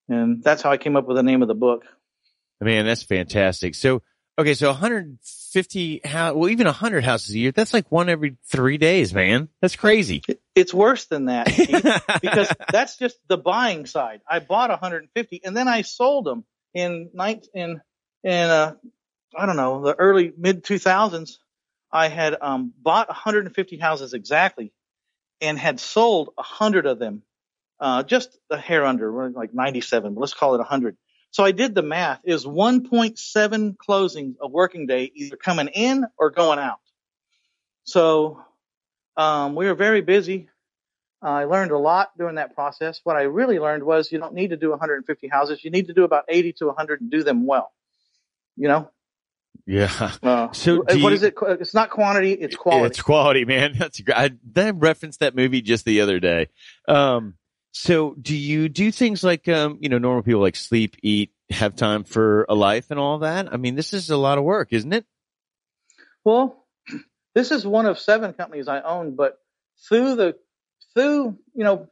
And 0.07 0.43
that's 0.43 0.63
how 0.63 0.71
I 0.71 0.77
came 0.77 0.95
up 0.95 1.07
with 1.07 1.17
the 1.17 1.23
name 1.23 1.43
of 1.43 1.47
the 1.47 1.55
book. 1.55 1.83
Man, 2.59 2.85
that's 2.85 3.03
fantastic. 3.03 3.75
So, 3.75 4.01
okay, 4.39 4.55
so 4.55 4.69
150 4.69 6.01
house, 6.03 6.35
well, 6.35 6.49
even 6.49 6.65
100 6.65 7.03
houses 7.03 7.35
a 7.35 7.37
year, 7.37 7.51
that's 7.51 7.73
like 7.73 7.91
one 7.91 8.09
every 8.09 8.37
three 8.47 8.77
days, 8.77 9.13
man. 9.13 9.49
That's 9.61 9.75
crazy. 9.75 10.23
It's 10.55 10.73
worse 10.73 11.05
than 11.05 11.25
that 11.25 11.47
Keith, 11.51 11.85
because 12.21 12.51
that's 12.71 12.97
just 12.97 13.17
the 13.27 13.37
buying 13.37 13.85
side. 13.85 14.21
I 14.27 14.39
bought 14.39 14.71
150 14.71 15.41
and 15.45 15.55
then 15.55 15.67
I 15.67 15.83
sold 15.83 16.25
them 16.25 16.43
in 16.73 17.11
nine 17.13 17.41
in 17.53 17.81
in 18.23 18.49
uh, 18.49 18.75
I 19.37 19.45
don't 19.45 19.55
know 19.55 19.81
the 19.83 19.95
early 19.95 20.33
mid 20.37 20.63
2000s. 20.63 21.37
I 21.91 22.07
had 22.07 22.35
um, 22.39 22.73
bought 22.79 23.07
150 23.07 23.77
houses 23.77 24.13
exactly, 24.13 24.71
and 25.41 25.57
had 25.57 25.79
sold 25.79 26.29
100 26.35 26.85
of 26.85 26.99
them, 26.99 27.23
uh, 27.79 28.03
just 28.03 28.37
a 28.49 28.57
hair 28.57 28.85
under, 28.85 29.29
like 29.31 29.53
97. 29.53 30.13
But 30.13 30.19
let's 30.19 30.33
call 30.33 30.53
it 30.55 30.59
100. 30.59 30.97
So 31.31 31.43
I 31.43 31.51
did 31.51 31.75
the 31.75 31.81
math. 31.81 32.21
Is 32.23 32.45
1.7 32.45 33.75
closings 33.77 34.35
a 34.39 34.47
working 34.47 34.87
day, 34.87 35.11
either 35.13 35.35
coming 35.35 35.67
in 35.67 36.05
or 36.17 36.29
going 36.29 36.59
out. 36.59 36.79
So 37.83 38.43
um, 39.17 39.55
we 39.55 39.65
were 39.65 39.75
very 39.75 40.01
busy. 40.01 40.49
I 41.21 41.43
learned 41.45 41.71
a 41.71 41.77
lot 41.77 42.11
during 42.17 42.35
that 42.35 42.55
process. 42.55 43.01
What 43.03 43.17
I 43.17 43.23
really 43.23 43.59
learned 43.59 43.83
was 43.83 44.11
you 44.11 44.19
don't 44.19 44.33
need 44.33 44.51
to 44.51 44.57
do 44.57 44.69
150 44.69 45.27
houses. 45.27 45.63
You 45.63 45.71
need 45.71 45.87
to 45.87 45.93
do 45.93 46.03
about 46.03 46.25
80 46.29 46.53
to 46.53 46.67
100 46.67 47.01
and 47.01 47.11
do 47.11 47.23
them 47.23 47.45
well. 47.45 47.71
You 48.59 48.67
know, 48.67 48.91
Yeah. 49.65 49.89
uh, 50.21 50.51
So 50.51 50.79
what 50.79 50.89
do 50.89 51.07
is 51.07 51.23
it? 51.23 51.33
It's 51.41 51.73
not 51.73 51.89
quantity, 51.89 52.33
it's 52.33 52.57
quality. 52.57 52.87
It's 52.87 53.01
quality, 53.01 53.45
man. 53.45 53.73
That's 53.79 54.01
great. 54.01 54.17
I, 54.17 54.31
I 54.57 54.69
referenced 54.71 55.21
that 55.21 55.33
movie 55.33 55.61
just 55.61 55.85
the 55.85 56.01
other 56.01 56.19
day. 56.19 56.49
Um, 56.87 57.35
So 57.71 58.15
do 58.21 58.35
you 58.35 58.67
do 58.67 58.91
things 58.91 59.23
like, 59.23 59.47
um, 59.47 59.77
you 59.79 59.87
know, 59.87 59.97
normal 59.97 60.23
people 60.23 60.41
like 60.41 60.57
sleep, 60.57 60.97
eat, 61.01 61.31
have 61.49 61.75
time 61.77 62.03
for 62.03 62.45
a 62.49 62.53
life 62.53 62.91
and 62.91 62.99
all 62.99 63.19
that? 63.19 63.53
I 63.53 63.57
mean, 63.57 63.75
this 63.75 63.93
is 63.93 64.09
a 64.09 64.17
lot 64.17 64.37
of 64.37 64.43
work, 64.43 64.73
isn't 64.73 64.91
it? 64.91 65.05
Well, 66.25 66.67
this 67.33 67.51
is 67.51 67.65
one 67.65 67.85
of 67.85 67.97
seven 67.97 68.33
companies 68.33 68.67
I 68.67 68.81
own, 68.81 69.15
but 69.15 69.37
through 69.87 70.15
the, 70.15 70.35
through, 70.93 71.37
you 71.53 71.63
know, 71.63 71.87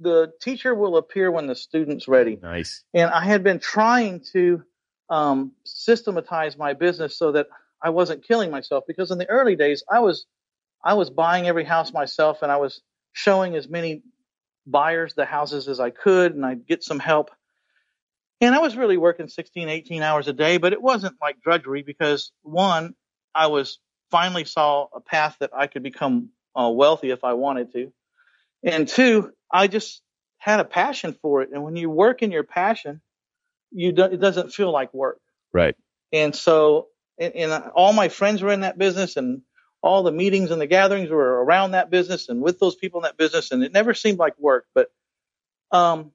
the 0.00 0.32
teacher 0.40 0.74
will 0.74 0.96
appear 0.96 1.30
when 1.30 1.46
the 1.46 1.54
student's 1.54 2.08
ready. 2.08 2.36
Nice. 2.42 2.82
And 2.92 3.10
I 3.10 3.24
had 3.24 3.44
been 3.44 3.60
trying 3.60 4.24
to 4.32 4.62
um, 5.10 5.52
systematize 5.64 6.56
my 6.56 6.74
business 6.74 7.18
so 7.18 7.32
that 7.32 7.48
I 7.82 7.90
wasn't 7.90 8.26
killing 8.26 8.50
myself 8.50 8.84
because 8.86 9.10
in 9.10 9.18
the 9.18 9.28
early 9.28 9.56
days 9.56 9.84
I 9.90 10.00
was 10.00 10.26
I 10.84 10.94
was 10.94 11.10
buying 11.10 11.46
every 11.46 11.64
house 11.64 11.92
myself 11.92 12.42
and 12.42 12.52
I 12.52 12.56
was 12.56 12.80
showing 13.12 13.56
as 13.56 13.68
many 13.68 14.02
buyers 14.66 15.14
the 15.14 15.24
houses 15.24 15.68
as 15.68 15.80
I 15.80 15.90
could 15.90 16.34
and 16.34 16.44
I'd 16.44 16.66
get 16.66 16.84
some 16.84 16.98
help. 16.98 17.30
And 18.40 18.54
I 18.54 18.60
was 18.60 18.76
really 18.76 18.96
working 18.96 19.28
16, 19.28 19.68
18 19.68 20.02
hours 20.02 20.28
a 20.28 20.32
day, 20.32 20.58
but 20.58 20.72
it 20.72 20.80
wasn't 20.80 21.16
like 21.20 21.40
drudgery 21.40 21.82
because 21.82 22.30
one, 22.42 22.94
I 23.34 23.48
was 23.48 23.80
finally 24.10 24.44
saw 24.44 24.86
a 24.94 25.00
path 25.00 25.36
that 25.40 25.50
I 25.52 25.66
could 25.66 25.82
become 25.82 26.30
uh, 26.54 26.70
wealthy 26.70 27.10
if 27.10 27.24
I 27.24 27.32
wanted 27.32 27.72
to. 27.72 27.92
And 28.62 28.86
two, 28.86 29.32
I 29.50 29.66
just 29.66 30.02
had 30.38 30.60
a 30.60 30.64
passion 30.64 31.16
for 31.20 31.42
it. 31.42 31.50
And 31.52 31.64
when 31.64 31.76
you 31.76 31.90
work 31.90 32.22
in 32.22 32.30
your 32.30 32.44
passion, 32.44 33.00
you 33.70 33.92
do, 33.92 34.04
it 34.04 34.20
doesn't 34.20 34.52
feel 34.52 34.72
like 34.72 34.92
work. 34.94 35.20
Right. 35.52 35.76
And 36.12 36.34
so, 36.34 36.88
and, 37.18 37.34
and 37.34 37.64
all 37.74 37.92
my 37.92 38.08
friends 38.08 38.42
were 38.42 38.52
in 38.52 38.60
that 38.60 38.78
business 38.78 39.16
and 39.16 39.42
all 39.82 40.02
the 40.02 40.12
meetings 40.12 40.50
and 40.50 40.60
the 40.60 40.66
gatherings 40.66 41.10
were 41.10 41.44
around 41.44 41.72
that 41.72 41.90
business 41.90 42.28
and 42.28 42.40
with 42.40 42.58
those 42.58 42.74
people 42.74 43.00
in 43.00 43.04
that 43.04 43.16
business. 43.16 43.50
And 43.50 43.62
it 43.62 43.72
never 43.72 43.94
seemed 43.94 44.18
like 44.18 44.38
work, 44.38 44.66
but, 44.74 44.88
um, 45.70 46.12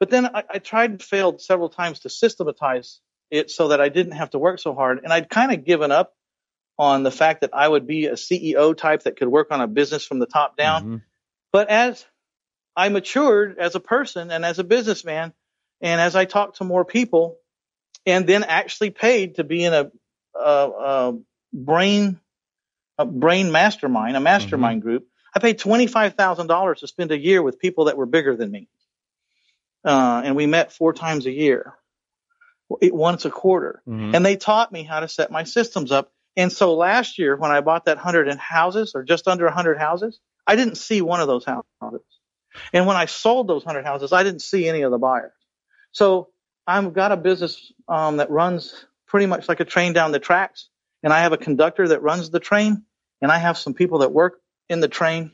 but 0.00 0.10
then 0.10 0.26
I, 0.26 0.44
I 0.50 0.58
tried 0.58 0.90
and 0.90 1.02
failed 1.02 1.40
several 1.40 1.68
times 1.68 2.00
to 2.00 2.08
systematize 2.08 3.00
it 3.30 3.50
so 3.50 3.68
that 3.68 3.80
I 3.80 3.88
didn't 3.88 4.12
have 4.12 4.30
to 4.30 4.38
work 4.38 4.58
so 4.58 4.74
hard. 4.74 5.00
And 5.02 5.12
I'd 5.12 5.28
kind 5.28 5.52
of 5.52 5.64
given 5.64 5.92
up 5.92 6.14
on 6.78 7.02
the 7.02 7.10
fact 7.10 7.40
that 7.40 7.50
I 7.54 7.66
would 7.66 7.86
be 7.86 8.06
a 8.06 8.12
CEO 8.12 8.76
type 8.76 9.04
that 9.04 9.16
could 9.16 9.28
work 9.28 9.48
on 9.50 9.60
a 9.60 9.66
business 9.66 10.04
from 10.04 10.18
the 10.18 10.26
top 10.26 10.56
down. 10.56 10.82
Mm-hmm. 10.82 10.96
But 11.52 11.70
as 11.70 12.04
I 12.76 12.88
matured 12.90 13.58
as 13.58 13.74
a 13.74 13.80
person 13.80 14.30
and 14.30 14.44
as 14.44 14.58
a 14.58 14.64
businessman, 14.64 15.32
and 15.80 16.00
as 16.00 16.16
I 16.16 16.24
talked 16.24 16.58
to 16.58 16.64
more 16.64 16.84
people, 16.84 17.38
and 18.04 18.26
then 18.26 18.44
actually 18.44 18.90
paid 18.90 19.36
to 19.36 19.44
be 19.44 19.64
in 19.64 19.74
a, 19.74 19.90
a, 20.34 20.40
a 20.40 21.18
brain 21.52 22.20
a 22.98 23.04
brain 23.04 23.52
mastermind, 23.52 24.16
a 24.16 24.20
mastermind 24.20 24.80
mm-hmm. 24.80 24.88
group, 24.88 25.08
I 25.34 25.38
paid 25.38 25.58
twenty 25.58 25.86
five 25.86 26.14
thousand 26.14 26.46
dollars 26.46 26.80
to 26.80 26.86
spend 26.86 27.10
a 27.10 27.18
year 27.18 27.42
with 27.42 27.58
people 27.58 27.86
that 27.86 27.96
were 27.96 28.06
bigger 28.06 28.36
than 28.36 28.50
me, 28.50 28.68
uh, 29.84 30.22
and 30.24 30.34
we 30.36 30.46
met 30.46 30.72
four 30.72 30.92
times 30.92 31.26
a 31.26 31.30
year, 31.32 31.74
once 32.70 33.24
a 33.24 33.30
quarter, 33.30 33.82
mm-hmm. 33.86 34.14
and 34.14 34.24
they 34.24 34.36
taught 34.36 34.72
me 34.72 34.82
how 34.82 35.00
to 35.00 35.08
set 35.08 35.30
my 35.30 35.44
systems 35.44 35.92
up. 35.92 36.12
And 36.38 36.52
so 36.52 36.74
last 36.74 37.18
year, 37.18 37.36
when 37.36 37.50
I 37.50 37.60
bought 37.60 37.86
that 37.86 37.98
hundred 37.98 38.28
in 38.28 38.38
houses, 38.38 38.92
or 38.94 39.02
just 39.02 39.28
under 39.28 39.50
hundred 39.50 39.78
houses, 39.78 40.20
I 40.46 40.56
didn't 40.56 40.76
see 40.76 41.02
one 41.02 41.20
of 41.20 41.26
those 41.26 41.44
houses. 41.44 42.06
And 42.72 42.86
when 42.86 42.96
I 42.96 43.06
sold 43.06 43.48
those 43.48 43.64
hundred 43.64 43.84
houses, 43.84 44.12
I 44.12 44.22
didn't 44.22 44.42
see 44.42 44.68
any 44.68 44.82
of 44.82 44.90
the 44.90 44.98
buyers. 44.98 45.32
So 45.96 46.28
I've 46.66 46.92
got 46.92 47.10
a 47.10 47.16
business 47.16 47.72
um, 47.88 48.18
that 48.18 48.30
runs 48.30 48.84
pretty 49.06 49.24
much 49.24 49.48
like 49.48 49.60
a 49.60 49.64
train 49.64 49.94
down 49.94 50.12
the 50.12 50.18
tracks, 50.18 50.68
and 51.02 51.10
I 51.10 51.20
have 51.20 51.32
a 51.32 51.38
conductor 51.38 51.88
that 51.88 52.02
runs 52.02 52.28
the 52.28 52.38
train, 52.38 52.84
and 53.22 53.32
I 53.32 53.38
have 53.38 53.56
some 53.56 53.72
people 53.72 54.00
that 54.00 54.12
work 54.12 54.38
in 54.68 54.80
the 54.80 54.88
train, 54.88 55.30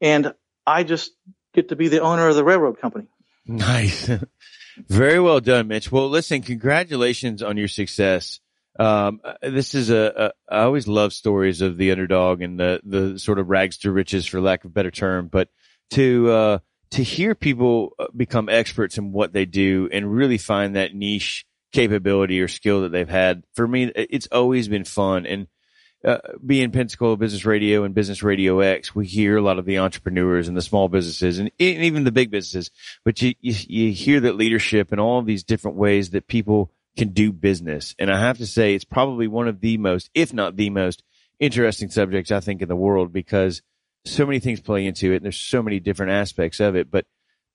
and 0.00 0.34
I 0.66 0.82
just 0.82 1.12
get 1.54 1.68
to 1.68 1.76
be 1.76 1.86
the 1.86 2.00
owner 2.00 2.26
of 2.26 2.34
the 2.34 2.42
railroad 2.42 2.80
company. 2.80 3.06
Nice. 3.46 4.10
Very 4.88 5.20
well 5.20 5.38
done, 5.38 5.68
Mitch. 5.68 5.92
Well, 5.92 6.08
listen, 6.08 6.42
congratulations 6.42 7.40
on 7.40 7.56
your 7.56 7.68
success. 7.68 8.40
Um, 8.80 9.20
this 9.40 9.76
is 9.76 9.90
a, 9.90 10.32
a, 10.50 10.52
I 10.52 10.62
always 10.62 10.88
love 10.88 11.12
stories 11.12 11.60
of 11.60 11.76
the 11.76 11.92
underdog 11.92 12.42
and 12.42 12.58
the, 12.58 12.80
the 12.82 13.20
sort 13.20 13.38
of 13.38 13.48
rags 13.48 13.78
to 13.78 13.92
riches, 13.92 14.26
for 14.26 14.40
lack 14.40 14.64
of 14.64 14.72
a 14.72 14.74
better 14.74 14.90
term, 14.90 15.28
but 15.28 15.48
to, 15.90 16.28
uh, 16.28 16.58
to 16.92 17.02
hear 17.02 17.34
people 17.34 17.94
uh, 17.98 18.06
become 18.14 18.48
experts 18.48 18.98
in 18.98 19.12
what 19.12 19.32
they 19.32 19.46
do 19.46 19.88
and 19.90 20.12
really 20.12 20.38
find 20.38 20.76
that 20.76 20.94
niche 20.94 21.46
capability 21.72 22.40
or 22.40 22.48
skill 22.48 22.82
that 22.82 22.92
they've 22.92 23.08
had, 23.08 23.44
for 23.54 23.66
me, 23.66 23.90
it's 23.94 24.28
always 24.30 24.68
been 24.68 24.84
fun. 24.84 25.24
And 25.24 25.46
uh, 26.04 26.18
being 26.44 26.70
Pensacola 26.70 27.16
Business 27.16 27.46
Radio 27.46 27.84
and 27.84 27.94
Business 27.94 28.22
Radio 28.22 28.60
X, 28.60 28.94
we 28.94 29.06
hear 29.06 29.38
a 29.38 29.42
lot 29.42 29.58
of 29.58 29.64
the 29.64 29.78
entrepreneurs 29.78 30.48
and 30.48 30.56
the 30.56 30.62
small 30.62 30.88
businesses 30.88 31.38
and, 31.38 31.50
and 31.58 31.82
even 31.82 32.04
the 32.04 32.12
big 32.12 32.30
businesses, 32.30 32.70
but 33.04 33.22
you, 33.22 33.34
you, 33.40 33.54
you 33.68 33.92
hear 33.92 34.20
that 34.20 34.36
leadership 34.36 34.92
and 34.92 35.00
all 35.00 35.22
these 35.22 35.44
different 35.44 35.78
ways 35.78 36.10
that 36.10 36.26
people 36.26 36.70
can 36.96 37.08
do 37.08 37.32
business. 37.32 37.94
And 37.98 38.10
I 38.10 38.18
have 38.18 38.36
to 38.38 38.46
say, 38.46 38.74
it's 38.74 38.84
probably 38.84 39.28
one 39.28 39.48
of 39.48 39.60
the 39.60 39.78
most, 39.78 40.10
if 40.12 40.34
not 40.34 40.56
the 40.56 40.68
most 40.68 41.02
interesting 41.40 41.88
subjects 41.88 42.30
I 42.30 42.40
think 42.40 42.60
in 42.60 42.68
the 42.68 42.76
world 42.76 43.12
because 43.14 43.62
so 44.04 44.26
many 44.26 44.40
things 44.40 44.60
play 44.60 44.86
into 44.86 45.12
it 45.12 45.16
and 45.16 45.24
there's 45.24 45.38
so 45.38 45.62
many 45.62 45.80
different 45.80 46.12
aspects 46.12 46.60
of 46.60 46.76
it, 46.76 46.90
but 46.90 47.06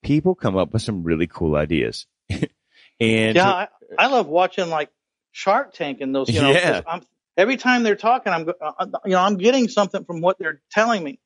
people 0.03 0.35
come 0.35 0.55
up 0.55 0.73
with 0.73 0.81
some 0.81 1.03
really 1.03 1.27
cool 1.27 1.55
ideas. 1.55 2.05
and 2.29 3.35
yeah, 3.35 3.49
I, 3.49 3.67
I, 3.97 4.07
love 4.07 4.27
watching 4.27 4.69
like 4.69 4.89
Shark 5.31 5.73
Tank 5.73 5.99
and 6.01 6.15
those, 6.15 6.29
you 6.29 6.41
know, 6.41 6.51
yeah. 6.51 6.81
I'm, 6.87 7.01
every 7.35 7.57
time 7.57 7.83
they're 7.83 7.95
talking, 7.95 8.31
I'm, 8.31 8.49
uh, 8.49 8.85
you 9.05 9.11
know, 9.11 9.21
I'm 9.21 9.37
getting 9.37 9.67
something 9.67 10.05
from 10.05 10.21
what 10.21 10.37
they're 10.39 10.61
telling 10.71 11.03
me. 11.03 11.19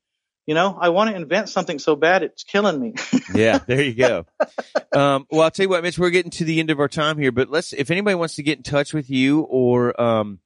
You 0.48 0.56
know, 0.56 0.76
I 0.80 0.90
want 0.90 1.12
to 1.12 1.16
invent 1.16 1.50
something 1.50 1.78
so 1.78 1.96
bad 1.96 2.24
it's 2.24 2.44
killing 2.44 2.80
me. 2.80 2.96
yeah, 3.36 3.60
there 3.60 3.82
you 3.82 3.94
go. 3.94 4.26
Um, 4.92 5.28
well, 5.30 5.42
I'll 5.44 5.52
tell 5.52 5.66
you 5.66 5.70
what, 5.70 5.84
Mitch, 5.84 6.00
we're 6.00 6.10
getting 6.10 6.32
to 6.32 6.44
the 6.44 6.60
end 6.60 6.72
of 6.72 6.80
our 6.80 6.88
time 6.88 7.20
here, 7.20 7.32
but 7.32 7.50
let's, 7.50 7.74
if 7.74 7.92
anybody 7.92 8.16
wants 8.16 8.36
to 8.36 8.44
get 8.44 8.58
in 8.58 8.64
touch 8.64 8.92
with 8.92 9.10
you 9.10 9.42
or, 9.42 10.00
um, 10.02 10.40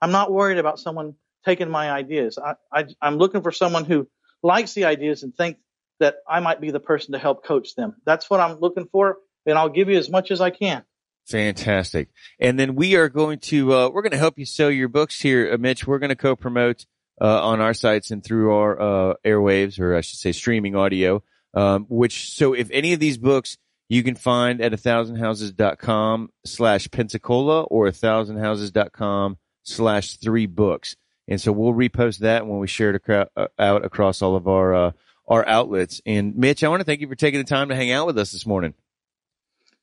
I'm 0.00 0.12
not 0.12 0.32
worried 0.32 0.58
about 0.58 0.78
someone 0.78 1.14
taking 1.44 1.70
my 1.70 1.90
ideas. 1.90 2.38
I, 2.38 2.54
I, 2.72 2.86
I'm 3.00 3.16
looking 3.16 3.42
for 3.42 3.52
someone 3.52 3.84
who 3.84 4.08
likes 4.42 4.74
the 4.74 4.84
ideas 4.84 5.22
and 5.22 5.36
thinks 5.36 5.60
that 6.00 6.16
I 6.28 6.40
might 6.40 6.60
be 6.60 6.70
the 6.70 6.80
person 6.80 7.12
to 7.12 7.18
help 7.18 7.44
coach 7.44 7.74
them. 7.74 7.96
That's 8.04 8.30
what 8.30 8.40
I'm 8.40 8.58
looking 8.60 8.88
for, 8.90 9.18
and 9.46 9.58
I'll 9.58 9.68
give 9.68 9.88
you 9.88 9.98
as 9.98 10.08
much 10.08 10.30
as 10.30 10.40
I 10.40 10.50
can. 10.50 10.84
Fantastic. 11.26 12.08
And 12.40 12.58
then 12.58 12.74
we 12.74 12.96
are 12.96 13.08
going 13.08 13.40
to 13.40 13.74
uh, 13.74 13.88
we're 13.90 14.02
going 14.02 14.12
to 14.12 14.18
help 14.18 14.38
you 14.38 14.46
sell 14.46 14.70
your 14.70 14.88
books 14.88 15.20
here, 15.20 15.52
uh, 15.52 15.58
Mitch. 15.58 15.86
We're 15.86 15.98
going 15.98 16.08
to 16.08 16.16
co-promote 16.16 16.86
uh, 17.20 17.44
on 17.44 17.60
our 17.60 17.74
sites 17.74 18.10
and 18.10 18.24
through 18.24 18.54
our 18.54 18.80
uh, 18.80 19.14
airwaves, 19.24 19.78
or 19.78 19.94
I 19.94 20.00
should 20.00 20.18
say, 20.18 20.32
streaming 20.32 20.74
audio. 20.74 21.22
Um, 21.54 21.86
which 21.88 22.34
so 22.34 22.52
if 22.52 22.70
any 22.70 22.92
of 22.92 23.00
these 23.00 23.18
books 23.18 23.56
you 23.88 24.02
can 24.02 24.14
find 24.14 24.60
at 24.60 24.74
a 24.74 24.76
thousand 24.76 25.16
thousandhouses.com 25.16 26.30
slash 26.44 26.90
Pensacola 26.90 27.62
or 27.64 27.86
a 27.86 27.92
thousand 27.92 28.36
thousandhouses.com 28.36 29.38
slash 29.62 30.16
three 30.16 30.46
books. 30.46 30.96
And 31.28 31.40
so 31.40 31.52
we'll 31.52 31.74
repost 31.74 32.18
that 32.18 32.46
when 32.46 32.58
we 32.58 32.66
share 32.66 32.90
it 32.90 33.02
uh, 33.08 33.46
out 33.58 33.84
across 33.84 34.22
all 34.22 34.34
of 34.34 34.48
our 34.48 34.74
uh, 34.74 34.92
our 35.26 35.46
outlets. 35.46 36.00
And 36.06 36.36
Mitch, 36.36 36.64
I 36.64 36.68
want 36.68 36.80
to 36.80 36.84
thank 36.84 37.00
you 37.00 37.08
for 37.08 37.14
taking 37.14 37.38
the 37.38 37.44
time 37.44 37.68
to 37.68 37.76
hang 37.76 37.90
out 37.90 38.06
with 38.06 38.18
us 38.18 38.32
this 38.32 38.46
morning. 38.46 38.74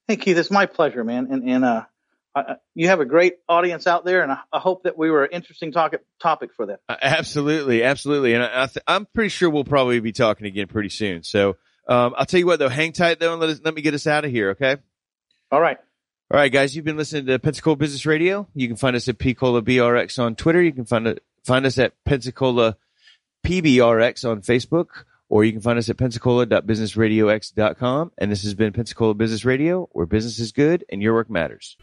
Hey 0.07 0.17
Keith, 0.17 0.37
it's 0.37 0.51
my 0.51 0.65
pleasure, 0.65 1.03
man. 1.03 1.27
And 1.31 1.49
and 1.49 1.65
uh, 1.65 1.85
I, 2.35 2.55
you 2.73 2.87
have 2.87 2.99
a 2.99 3.05
great 3.05 3.35
audience 3.47 3.87
out 3.87 4.05
there, 4.05 4.21
and 4.21 4.31
I, 4.31 4.39
I 4.51 4.59
hope 4.59 4.83
that 4.83 4.97
we 4.97 5.09
were 5.09 5.23
an 5.23 5.31
interesting 5.31 5.71
topic 5.71 6.01
topic 6.19 6.49
for 6.55 6.65
them. 6.65 6.79
Uh, 6.89 6.95
absolutely, 7.01 7.83
absolutely. 7.83 8.33
And 8.33 8.43
I, 8.43 8.67
I 8.87 8.95
am 8.95 9.07
pretty 9.13 9.29
sure 9.29 9.49
we'll 9.49 9.63
probably 9.63 9.99
be 9.99 10.11
talking 10.11 10.47
again 10.47 10.67
pretty 10.67 10.89
soon. 10.89 11.23
So 11.23 11.57
um, 11.87 12.13
I'll 12.17 12.25
tell 12.25 12.39
you 12.39 12.45
what, 12.47 12.59
though, 12.59 12.69
hang 12.69 12.91
tight 12.91 13.19
though, 13.19 13.33
and 13.33 13.41
let 13.41 13.49
us, 13.51 13.61
let 13.63 13.73
me 13.73 13.81
get 13.81 13.93
us 13.93 14.07
out 14.07 14.25
of 14.25 14.31
here. 14.31 14.51
Okay. 14.51 14.77
All 15.51 15.61
right. 15.61 15.77
All 16.31 16.39
right, 16.39 16.51
guys, 16.51 16.75
you've 16.75 16.85
been 16.85 16.97
listening 16.97 17.27
to 17.27 17.37
Pensacola 17.37 17.75
Business 17.75 18.03
Radio. 18.07 18.47
You 18.55 18.67
can 18.67 18.77
find 18.77 18.95
us 18.95 19.07
at 19.07 19.19
Pensacola 19.19 19.61
BRX 19.61 20.17
on 20.17 20.35
Twitter. 20.35 20.59
You 20.59 20.73
can 20.73 20.85
find 20.85 21.05
it, 21.05 21.23
find 21.45 21.65
us 21.65 21.77
at 21.77 21.93
Pensacola 22.03 22.75
PBRX 23.45 24.29
on 24.29 24.41
Facebook 24.41 25.05
or 25.29 25.43
you 25.43 25.51
can 25.51 25.61
find 25.61 25.79
us 25.79 25.89
at 25.89 25.97
pensacola.businessradiox.com. 25.97 28.11
And 28.17 28.31
this 28.31 28.43
has 28.43 28.53
been 28.53 28.71
Pensacola 28.73 29.15
Business 29.15 29.45
Radio, 29.45 29.89
where 29.91 30.05
business 30.05 30.39
is 30.39 30.51
good 30.51 30.83
and 30.89 31.01
your 31.01 31.13
work 31.13 31.29
matters. 31.29 31.77